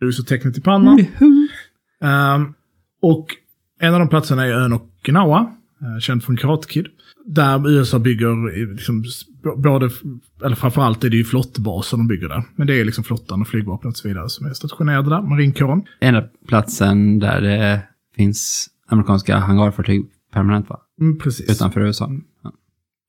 [0.00, 1.06] losertecknet i pannan.
[2.02, 2.54] Ehm,
[3.02, 3.26] och
[3.80, 6.86] en av de platserna är ön Okinawa, eh, känd från Karate Kid.
[7.26, 9.04] Där USA bygger, eh, liksom,
[9.56, 9.90] både,
[10.44, 12.42] eller framförallt är det ju flottbaser de bygger där.
[12.56, 15.82] Men det är liksom flottan och flygvapnet och så vidare som är stationerade där, marinkåren.
[16.00, 17.82] Enda platsen där det
[18.16, 20.80] finns amerikanska hangarfartyg permanent, va?
[21.00, 21.50] Mm, precis.
[21.50, 22.10] Utanför USA.
[22.42, 22.52] Ja.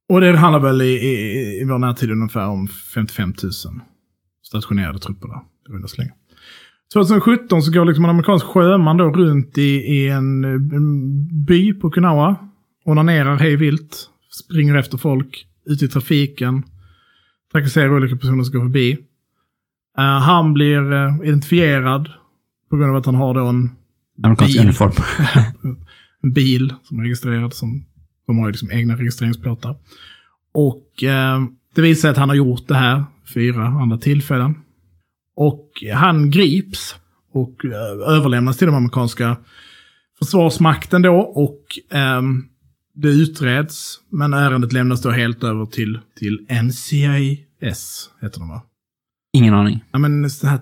[0.10, 3.52] Och det handlar väl i, i, i vår närtid ungefär om 55 000
[4.44, 5.40] stationerade trupper där.
[5.66, 6.14] Det runda slängar.
[6.94, 11.88] 2017 så går liksom en amerikansk sjöman då runt i, i en, en by på
[11.88, 12.36] Okinawa.
[12.86, 14.10] Onanerar hej vilt.
[14.32, 15.46] Springer efter folk.
[15.66, 16.64] Ute i trafiken.
[17.52, 18.92] Trakasserar olika personer som går förbi.
[19.98, 22.10] Eh, han blir eh, identifierad
[22.70, 23.70] på grund av att han har då en
[24.24, 24.92] Amerikansk uniform.
[26.24, 27.86] en bil som är registrerad som,
[28.28, 29.76] de har ju liksom egna registreringsplåtar.
[30.54, 31.42] Och eh,
[31.76, 33.04] det visar sig att han har gjort det här
[33.34, 34.56] fyra andra tillfällen.
[35.36, 36.96] Och han grips
[37.34, 39.38] och eh, överlämnas till den amerikanska
[40.20, 42.46] försvarsmakten då och ehm,
[42.94, 44.00] det utreds.
[44.10, 48.62] Men ärendet lämnas då helt över till, till NCIS, heter de va?
[49.34, 49.84] Ingen aning.
[49.92, 50.60] Ja, men det här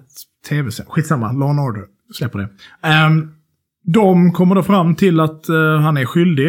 [0.50, 1.86] tv Skitsamma, Law and Order.
[2.14, 2.50] Släpper det.
[2.82, 3.32] Ehm,
[3.86, 6.48] de kommer då fram till att eh, han är skyldig.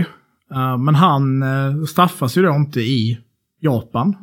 [0.54, 3.18] Eh, men han uh, straffas ju då inte i
[3.60, 4.16] Japan.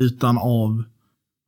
[0.00, 0.84] Utan av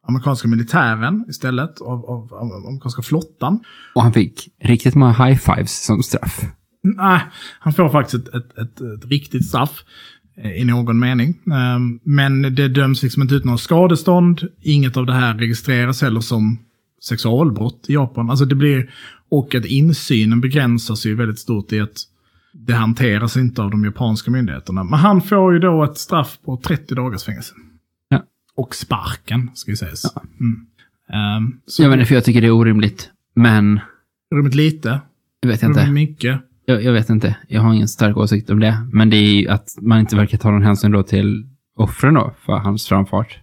[0.09, 1.81] amerikanska militären istället.
[1.81, 3.61] Av, av, av amerikanska flottan.
[3.95, 6.41] Och han fick riktigt många high-fives som straff.
[6.83, 7.21] Nej,
[7.61, 9.85] han får faktiskt ett, ett, ett, ett riktigt straff.
[10.59, 11.41] I någon mening.
[12.03, 14.43] Men det döms liksom inte ut några skadestånd.
[14.63, 16.59] Inget av det här registreras heller som
[17.01, 18.31] sexualbrott i Japan.
[18.31, 18.91] Alltså det blir,
[19.31, 21.97] och att insynen begränsas ju väldigt stort i att
[22.53, 24.85] det hanteras inte av de japanska myndigheterna.
[24.85, 27.55] Men han får ju då ett straff på 30 dagars fängelse.
[28.09, 28.23] Ja.
[28.57, 30.05] Och sparken, ska ju sägas.
[30.41, 30.67] Mm.
[31.13, 33.11] Ehm, så Jag inte, för jag tycker det är orimligt.
[33.35, 33.81] Men,
[34.35, 35.01] rummet lite,
[35.41, 35.93] jag vet rummet inte.
[35.93, 36.41] mycket.
[36.67, 37.37] Jag, jag vet inte.
[37.49, 38.87] Jag har ingen stark åsikt om det.
[38.93, 42.35] Men det är ju att man inte verkar ta någon hänsyn då till offren då,
[42.45, 43.39] för hans framfart.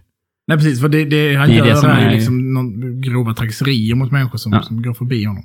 [0.46, 0.80] Nej, precis.
[0.80, 3.94] För det, det han Det är gör det som är är- liksom någon grova trakasserier
[3.94, 4.62] mot människor som, Ja.
[4.62, 5.44] som går förbi honom.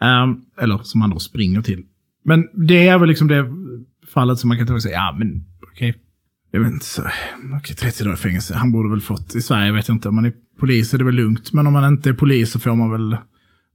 [0.00, 1.82] Ehm, eller som han då springer till.
[2.24, 3.46] Men det är väl liksom det
[4.14, 5.94] fallet som man kan ta och säga, ja men okej.
[6.50, 7.02] Jag vet inte, så,
[7.58, 8.54] okej 30 dagar i fängelse.
[8.54, 11.04] Han borde väl fått, i Sverige vet jag inte, om man är polis är det
[11.04, 11.52] väl lugnt.
[11.52, 13.16] Men om man inte är polis så får man väl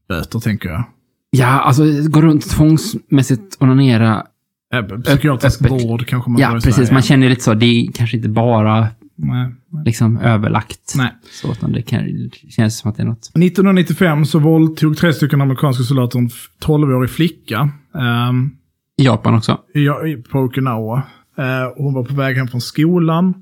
[0.10, 0.84] böter tänker jag.
[1.32, 4.24] Ja, alltså gå runt tvångsmässigt onanera.
[4.74, 5.72] Äh, Psykiatrisk öppet.
[5.86, 6.92] vård kanske man Ja, precis.
[6.92, 7.54] Man känner lite så.
[7.54, 9.84] Det är kanske inte bara Nej, nej.
[9.86, 10.94] liksom överlagt.
[10.96, 11.12] nej.
[11.42, 13.28] Så, utan det kan, känns som att det är något.
[13.28, 16.30] 1995 så våldtog tre stycken amerikanska soldater en
[16.66, 17.70] 12-årig flicka.
[17.96, 18.52] Ehm,
[18.98, 19.58] I Japan också.
[19.74, 20.02] Ja,
[20.32, 21.04] på Okinawa.
[21.38, 23.34] Eh, hon var på väg hem från skolan.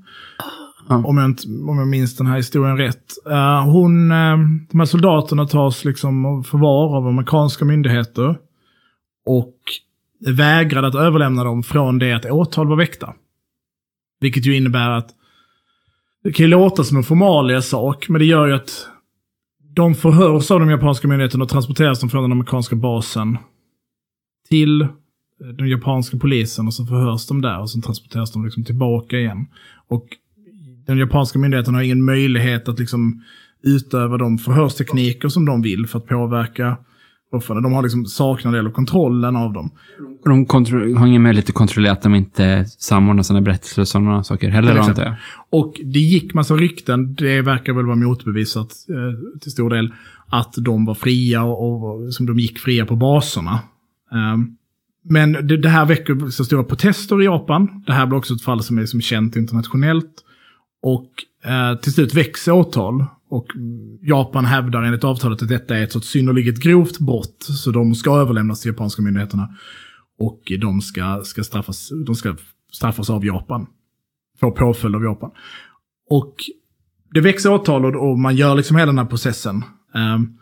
[0.88, 1.04] Ja.
[1.06, 3.12] Om, jag inte, om jag minns den här historien rätt.
[3.30, 4.36] Eh, hon, eh,
[4.70, 8.36] de här soldaterna tas liksom förvar av amerikanska myndigheter.
[9.26, 9.56] Och
[10.26, 13.14] vägrade att överlämna dem från det att åtal var väckta.
[14.20, 15.08] Vilket ju innebär att
[16.22, 18.86] det kan ju låta som en formalia sak, men det gör ju att
[19.74, 23.38] de förhörs av de japanska myndigheterna och transporteras de från den amerikanska basen
[24.48, 24.88] till eh,
[25.58, 29.46] den japanska polisen och så förhörs de där och så transporteras de liksom tillbaka igen.
[29.88, 30.06] Och
[30.86, 33.22] den japanska myndigheten har ingen möjlighet att liksom
[33.62, 36.76] utöva de förhörstekniker som de vill för att påverka
[37.34, 37.62] offren.
[37.62, 39.70] De har liksom saknar del av kontrollen av dem.
[40.24, 40.46] De
[40.96, 44.76] har ingen möjlighet att kontrollera att de inte samordnar sina berättelser och sådana saker heller,
[44.76, 45.14] antar jag.
[45.50, 49.92] Och det gick massa rykten, det verkar väl vara motbevisat eh, till stor del,
[50.26, 53.60] att de var fria och, och som de gick fria på baserna.
[54.12, 54.56] Ehm,
[55.04, 57.82] men det, det här väcker så stora protester i Japan.
[57.86, 60.14] Det här blir också ett fall som är som känt internationellt.
[60.82, 61.10] Och
[61.50, 63.04] eh, till slut växer åtal.
[63.32, 63.46] Och
[64.02, 67.36] Japan hävdar enligt avtalet att detta är ett sorts synnerligen grovt brott.
[67.42, 69.48] Så de ska överlämnas till japanska myndigheterna.
[70.18, 72.36] Och de ska, ska, straffas, de ska
[72.72, 73.66] straffas av Japan
[74.40, 75.30] Få påföljd av Japan.
[76.10, 76.34] Och
[77.14, 79.64] det växer åtal och, och man gör liksom hela den här processen.
[79.94, 80.38] Ehm,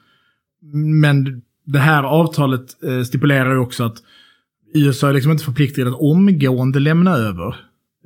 [1.01, 3.97] men det här avtalet eh, stipulerar ju också att
[4.75, 7.49] USA är liksom inte förpliktigade att omgående lämna över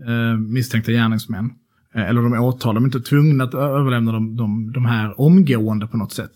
[0.09, 1.51] eh, misstänkta gärningsmän.
[1.95, 5.87] Eh, eller de åtalade, de är inte tvungna att överlämna de, de, de här omgående
[5.87, 6.33] på något sätt.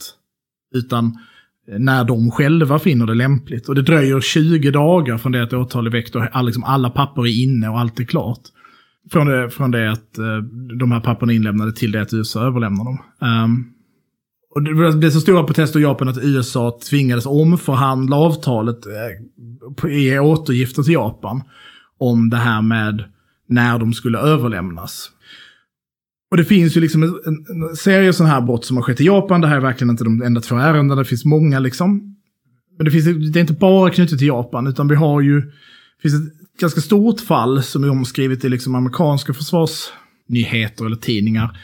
[0.74, 1.18] Utan
[1.68, 3.68] eh, när de själva finner det lämpligt.
[3.68, 6.90] Och det dröjer 20 dagar från det att åtal är väckt och all, liksom alla
[6.90, 8.40] papper är inne och allt är klart.
[9.10, 10.36] Från det, från det att eh,
[10.78, 12.98] de här papperna är inlämnade till det att USA överlämnar dem.
[13.20, 13.72] Um,
[14.54, 18.78] och det blev så stora protester i Japan att USA tvingades omförhandla avtalet
[19.88, 21.42] i återgifter till Japan.
[21.98, 23.04] Om det här med
[23.48, 25.10] när de skulle överlämnas.
[26.30, 27.44] Och det finns ju liksom en, en,
[27.76, 29.40] serie sådana här brott som har skett i Japan.
[29.40, 32.16] Det här är verkligen inte de enda två ärendena, det finns många liksom.
[32.76, 35.40] Men det, finns, det är inte bara knutet till Japan, utan vi har ju...
[35.40, 41.58] Det finns ett ganska stort fall som är omskrivet i liksom amerikanska försvarsnyheter eller tidningar.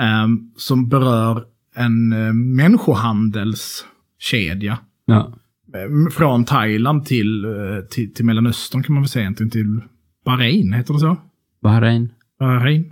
[0.00, 1.44] ehm, som berör
[1.74, 4.78] en uh, människohandelskedja.
[5.06, 5.32] Ja.
[5.74, 7.50] Eh, Från Thailand till, eh,
[7.90, 9.50] till, till Mellanöstern kan man väl säga egentligen.
[9.50, 9.80] Till
[10.24, 11.16] Bahrain, heter det så?
[11.62, 12.12] Bahrain.
[12.38, 12.91] Bahrain.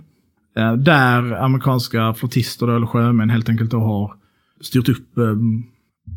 [0.55, 4.15] Eh, Där amerikanska flottister eller sjömän helt enkelt då har
[4.61, 5.35] styrt upp eh,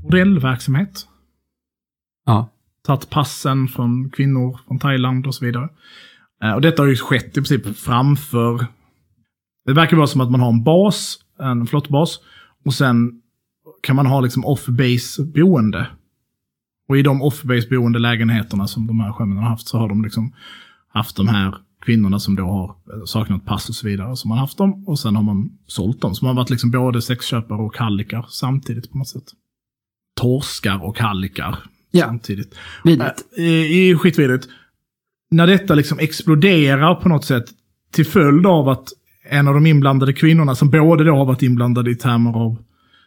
[0.03, 1.07] bordellverksamhet.
[2.27, 2.51] Ja.
[2.87, 5.69] Tagit passen från kvinnor från Thailand och så vidare.
[6.43, 8.67] Eh, Och detta har ju skett i princip framför...
[9.67, 12.21] Det verkar vara som att man har en bas, en flottbas.
[12.65, 13.21] Och sen
[13.83, 15.87] kan man ha liksom off-base boende.
[16.89, 20.03] Och i de off-base boende lägenheterna som de här sjömännen har haft så har de
[20.03, 20.33] liksom
[20.89, 21.55] haft de här
[21.85, 22.77] kvinnorna som då har
[23.07, 24.17] saknat pass och så vidare.
[24.17, 26.15] Som man haft dem och sen har man sålt dem.
[26.15, 29.25] Så man har varit liksom både sexköpare och hallikar samtidigt på något sätt.
[30.21, 31.59] Torskar och hallikar
[31.91, 32.07] Ja.
[32.07, 32.55] samtidigt.
[32.85, 33.25] Vidrigt.
[33.93, 34.49] Äh, skitvidrigt.
[35.31, 37.45] När detta liksom exploderar på något sätt
[37.93, 38.89] till följd av att
[39.31, 42.57] en av de inblandade kvinnorna, som både då har varit inblandade i termer av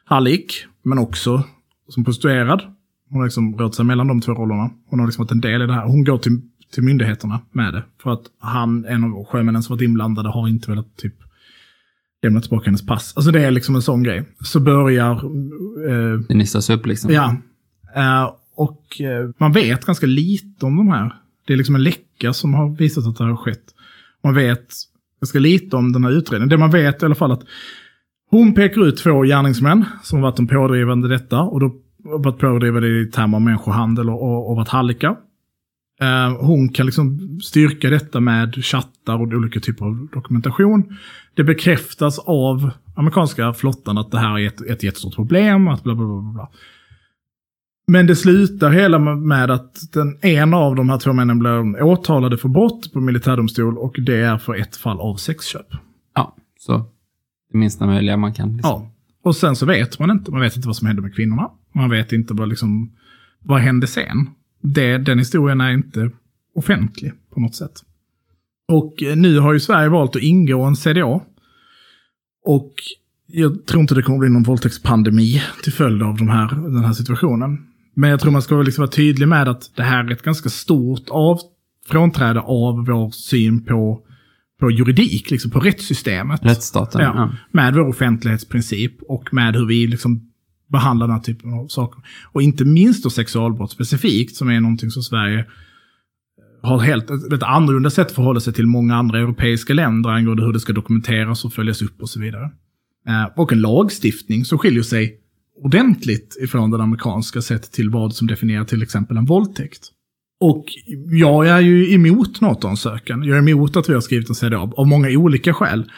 [0.06, 0.54] hallick,
[0.84, 1.44] men också
[1.90, 2.62] som prostituerad.
[3.10, 4.70] Hon har liksom rört sig mellan de två rollerna.
[4.90, 5.86] Hon har liksom varit en del i det här.
[5.88, 6.42] Hon går till,
[6.72, 7.84] till myndigheterna med det.
[8.04, 11.14] För att han, en av sjömännen som varit inblandade, har inte velat typ
[12.24, 13.14] lämna tillbaka hennes pass.
[13.16, 14.26] Alltså det är liksom en sån grej.
[14.44, 15.12] Så börjar
[15.90, 17.12] eh, Det nystas upp liksom.
[17.12, 17.36] Ja.
[17.96, 21.14] Eh, och eh, man vet ganska lite om de här.
[21.48, 23.74] Det är liksom en läcka som har visat att det har skett.
[24.24, 24.68] Man vet
[25.22, 26.50] ganska lite om den här utredningen.
[26.50, 27.44] Det man vet i alla fall att
[28.30, 32.88] Hon pekar ut två gärningsmän som varit de pådrivande i detta och då varit pådrivande
[32.88, 35.18] i termer av människohandel och, och, och varit hallickar.
[36.02, 40.98] Eh, hon kan liksom styrka detta med chattar och olika typer av dokumentation.
[41.34, 45.68] Det bekräftas av amerikanska flottan att det här är ett, ett jättestort problem.
[45.68, 46.50] Att bla bla bla bla, bla.
[47.88, 52.38] Men det slutar hela med att den ena av de här två männen blir åtalade
[52.38, 55.68] för brott på militärdomstol och det är för ett fall av sexköp.
[56.16, 56.78] Ja, så
[57.52, 58.58] det minsta möjliga man kan.
[58.58, 58.82] Liksom.
[58.82, 58.92] Ja.
[59.24, 60.32] Och sen så vet man inte.
[60.32, 61.50] Man vet inte vad som hände med kvinnorna.
[61.74, 62.92] Man vet inte vad, liksom,
[63.40, 64.30] vad hände sen.
[64.62, 66.12] Det, den historien är inte
[66.56, 67.84] offentlig på något sätt.
[68.68, 71.22] Och eh, nu har ju Sverige valt att ingå en CDA.
[72.46, 72.74] Och
[73.28, 76.94] jag tror inte det kommer bli någon våldtäktspandemi till följd av de här, den här
[76.94, 77.58] situationen.
[77.94, 80.50] Men jag tror man ska liksom vara tydlig med att det här är ett ganska
[80.50, 81.40] stort av,
[81.88, 84.02] frånträde av vår syn på,
[84.60, 86.46] på juridik, liksom på rättssystemet.
[86.46, 87.02] Rättsstaten.
[87.02, 87.32] Ja, Ja.
[87.52, 90.27] Med vår offentlighetsprincip och med hur vi liksom
[90.72, 92.04] behandlar den här typen av saker.
[92.32, 97.34] Och inte minst då sexualbrott specifikt, som är någonting som Sverige eh, har helt ett,
[97.34, 100.74] ett annorlunda sätt att förhålla sig till många andra europeiska länder angående hur det ska
[100.74, 102.52] dokumenteras och följas upp och så vidare.
[103.08, 105.20] Eh, och en lagstiftning som skiljer sig
[105.64, 109.92] ordentligt ifrån den amerikanska sett till vad som definierar till exempel en våldtäkt.
[110.40, 110.66] Och
[111.12, 113.24] jag är ju emot NATO-ansökan.
[113.24, 115.92] Jag är emot att vi har skrivit en CDA av många olika skäl.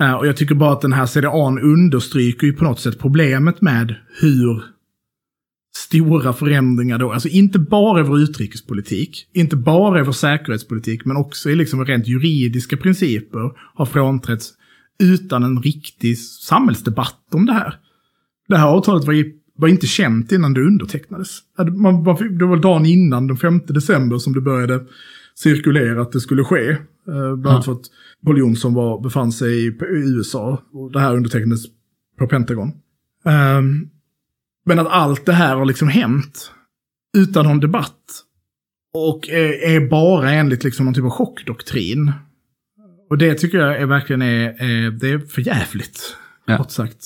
[0.00, 3.60] Eh, och jag tycker bara att den här CDAn understryker ju på något sätt problemet
[3.62, 4.62] med hur
[5.76, 11.16] stora förändringar då, alltså inte bara i vår utrikespolitik, inte bara i vår säkerhetspolitik, men
[11.16, 14.52] också i liksom rent juridiska principer har frånträtts
[15.02, 17.74] utan en riktig samhällsdebatt om det här.
[18.48, 21.38] Det här avtalet var, i- var inte känt innan det undertecknades.
[21.58, 24.84] Man, man, det var dagen innan, den 5 december, som det började
[25.42, 26.70] cirkulera att det skulle ske.
[26.70, 27.90] Eh, Bland annat för att
[28.26, 31.62] Paul Jonsson var, befann sig i, USA och det här undertecknades
[32.18, 32.72] på Pentagon.
[33.24, 33.88] Ehm,
[34.66, 36.52] men att allt det här har liksom hänt
[37.18, 38.22] utan någon debatt.
[38.94, 42.12] Och är, är bara enligt liksom någon typ av chockdoktrin.
[43.10, 46.16] Och det tycker jag är verkligen är, är, det är för jävligt.
[46.46, 46.56] Ja.
[46.56, 47.04] Kort sagt.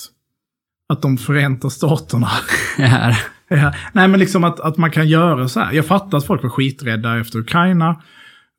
[0.89, 2.28] Att de Förenta Staterna
[2.76, 3.18] Här.
[3.49, 5.72] Ja, nej, men liksom att, att man kan göra så här.
[5.72, 8.03] Jag fattar att folk var skiträdda efter Ukraina.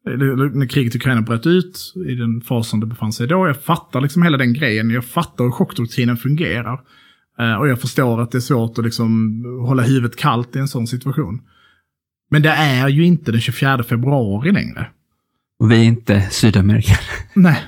[0.08, 3.48] När kriget i Ukraina bröt ut, i den fasen det befann sig då.
[3.48, 4.90] Jag fattar liksom hela den grejen.
[4.90, 6.80] Jag fattar hur chockdoktrinen fungerar.
[7.40, 10.68] Eh, och jag förstår att det är svårt att liksom hålla huvudet kallt i en
[10.68, 11.42] sån situation.
[12.32, 14.88] Men det är ju inte den 24 februari längre.
[15.60, 16.94] Och vi är inte Sydamerika.
[17.34, 17.64] Nej.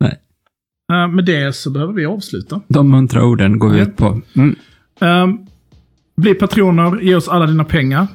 [0.00, 0.20] Nej.
[0.92, 2.60] Eh, med det så behöver vi avsluta.
[2.68, 4.20] De muntra orden går vi ut på.
[4.36, 4.56] Mm.
[5.00, 5.46] Um,
[6.16, 8.06] bli patroner, ge oss alla dina pengar.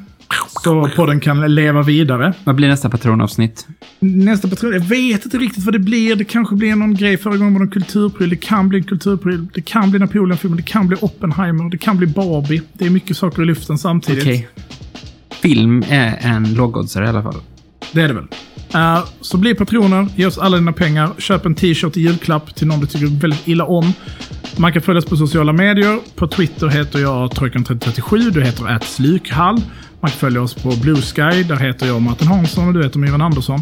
[0.63, 2.33] Så podden kan leva vidare.
[2.43, 3.67] Vad blir nästa patronavsnitt?
[3.99, 6.15] Nästa patron, jag vet inte riktigt vad det blir.
[6.15, 7.17] Det kanske blir någon grej.
[7.17, 8.29] Förra gången var det en kulturpryl.
[8.29, 9.47] Det kan bli en kulturpryl.
[9.53, 10.57] Det kan bli Napoleon-filmen.
[10.57, 11.69] Det kan bli Oppenheimer.
[11.69, 12.61] Det kan bli Barbie.
[12.73, 14.23] Det är mycket saker i luften samtidigt.
[14.23, 14.47] Okej.
[15.29, 17.35] Film är en lågoddsare i alla fall.
[17.91, 18.27] Det är det väl.
[18.73, 22.67] Eh, så bli patroner, ge oss alla dina pengar, köp en t-shirt i julklapp till
[22.67, 23.93] någon du tycker väldigt illa om.
[24.57, 25.99] Man kan följas på sociala medier.
[26.15, 29.61] På Twitter heter jag Trojkan3037, du heter att Slukhall.
[30.01, 32.99] Man kan följa oss på Blue Sky, där heter jag Martin Hansson och du heter
[32.99, 33.61] Myran Andersson.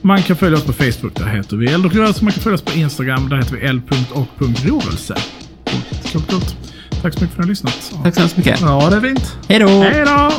[0.00, 2.24] Man kan följa oss på Facebook, där heter vi Eldrörelse.
[2.24, 5.14] Man kan följa oss på Instagram, där heter vi l.och.rörelse.
[6.12, 6.56] Coolt, coolt.
[7.02, 7.92] Tack så mycket för att ni har lyssnat.
[8.02, 8.60] Tack så hemskt mycket.
[8.60, 9.36] Ja, det är fint.
[9.48, 9.68] Hej då!
[9.68, 10.32] Hej då!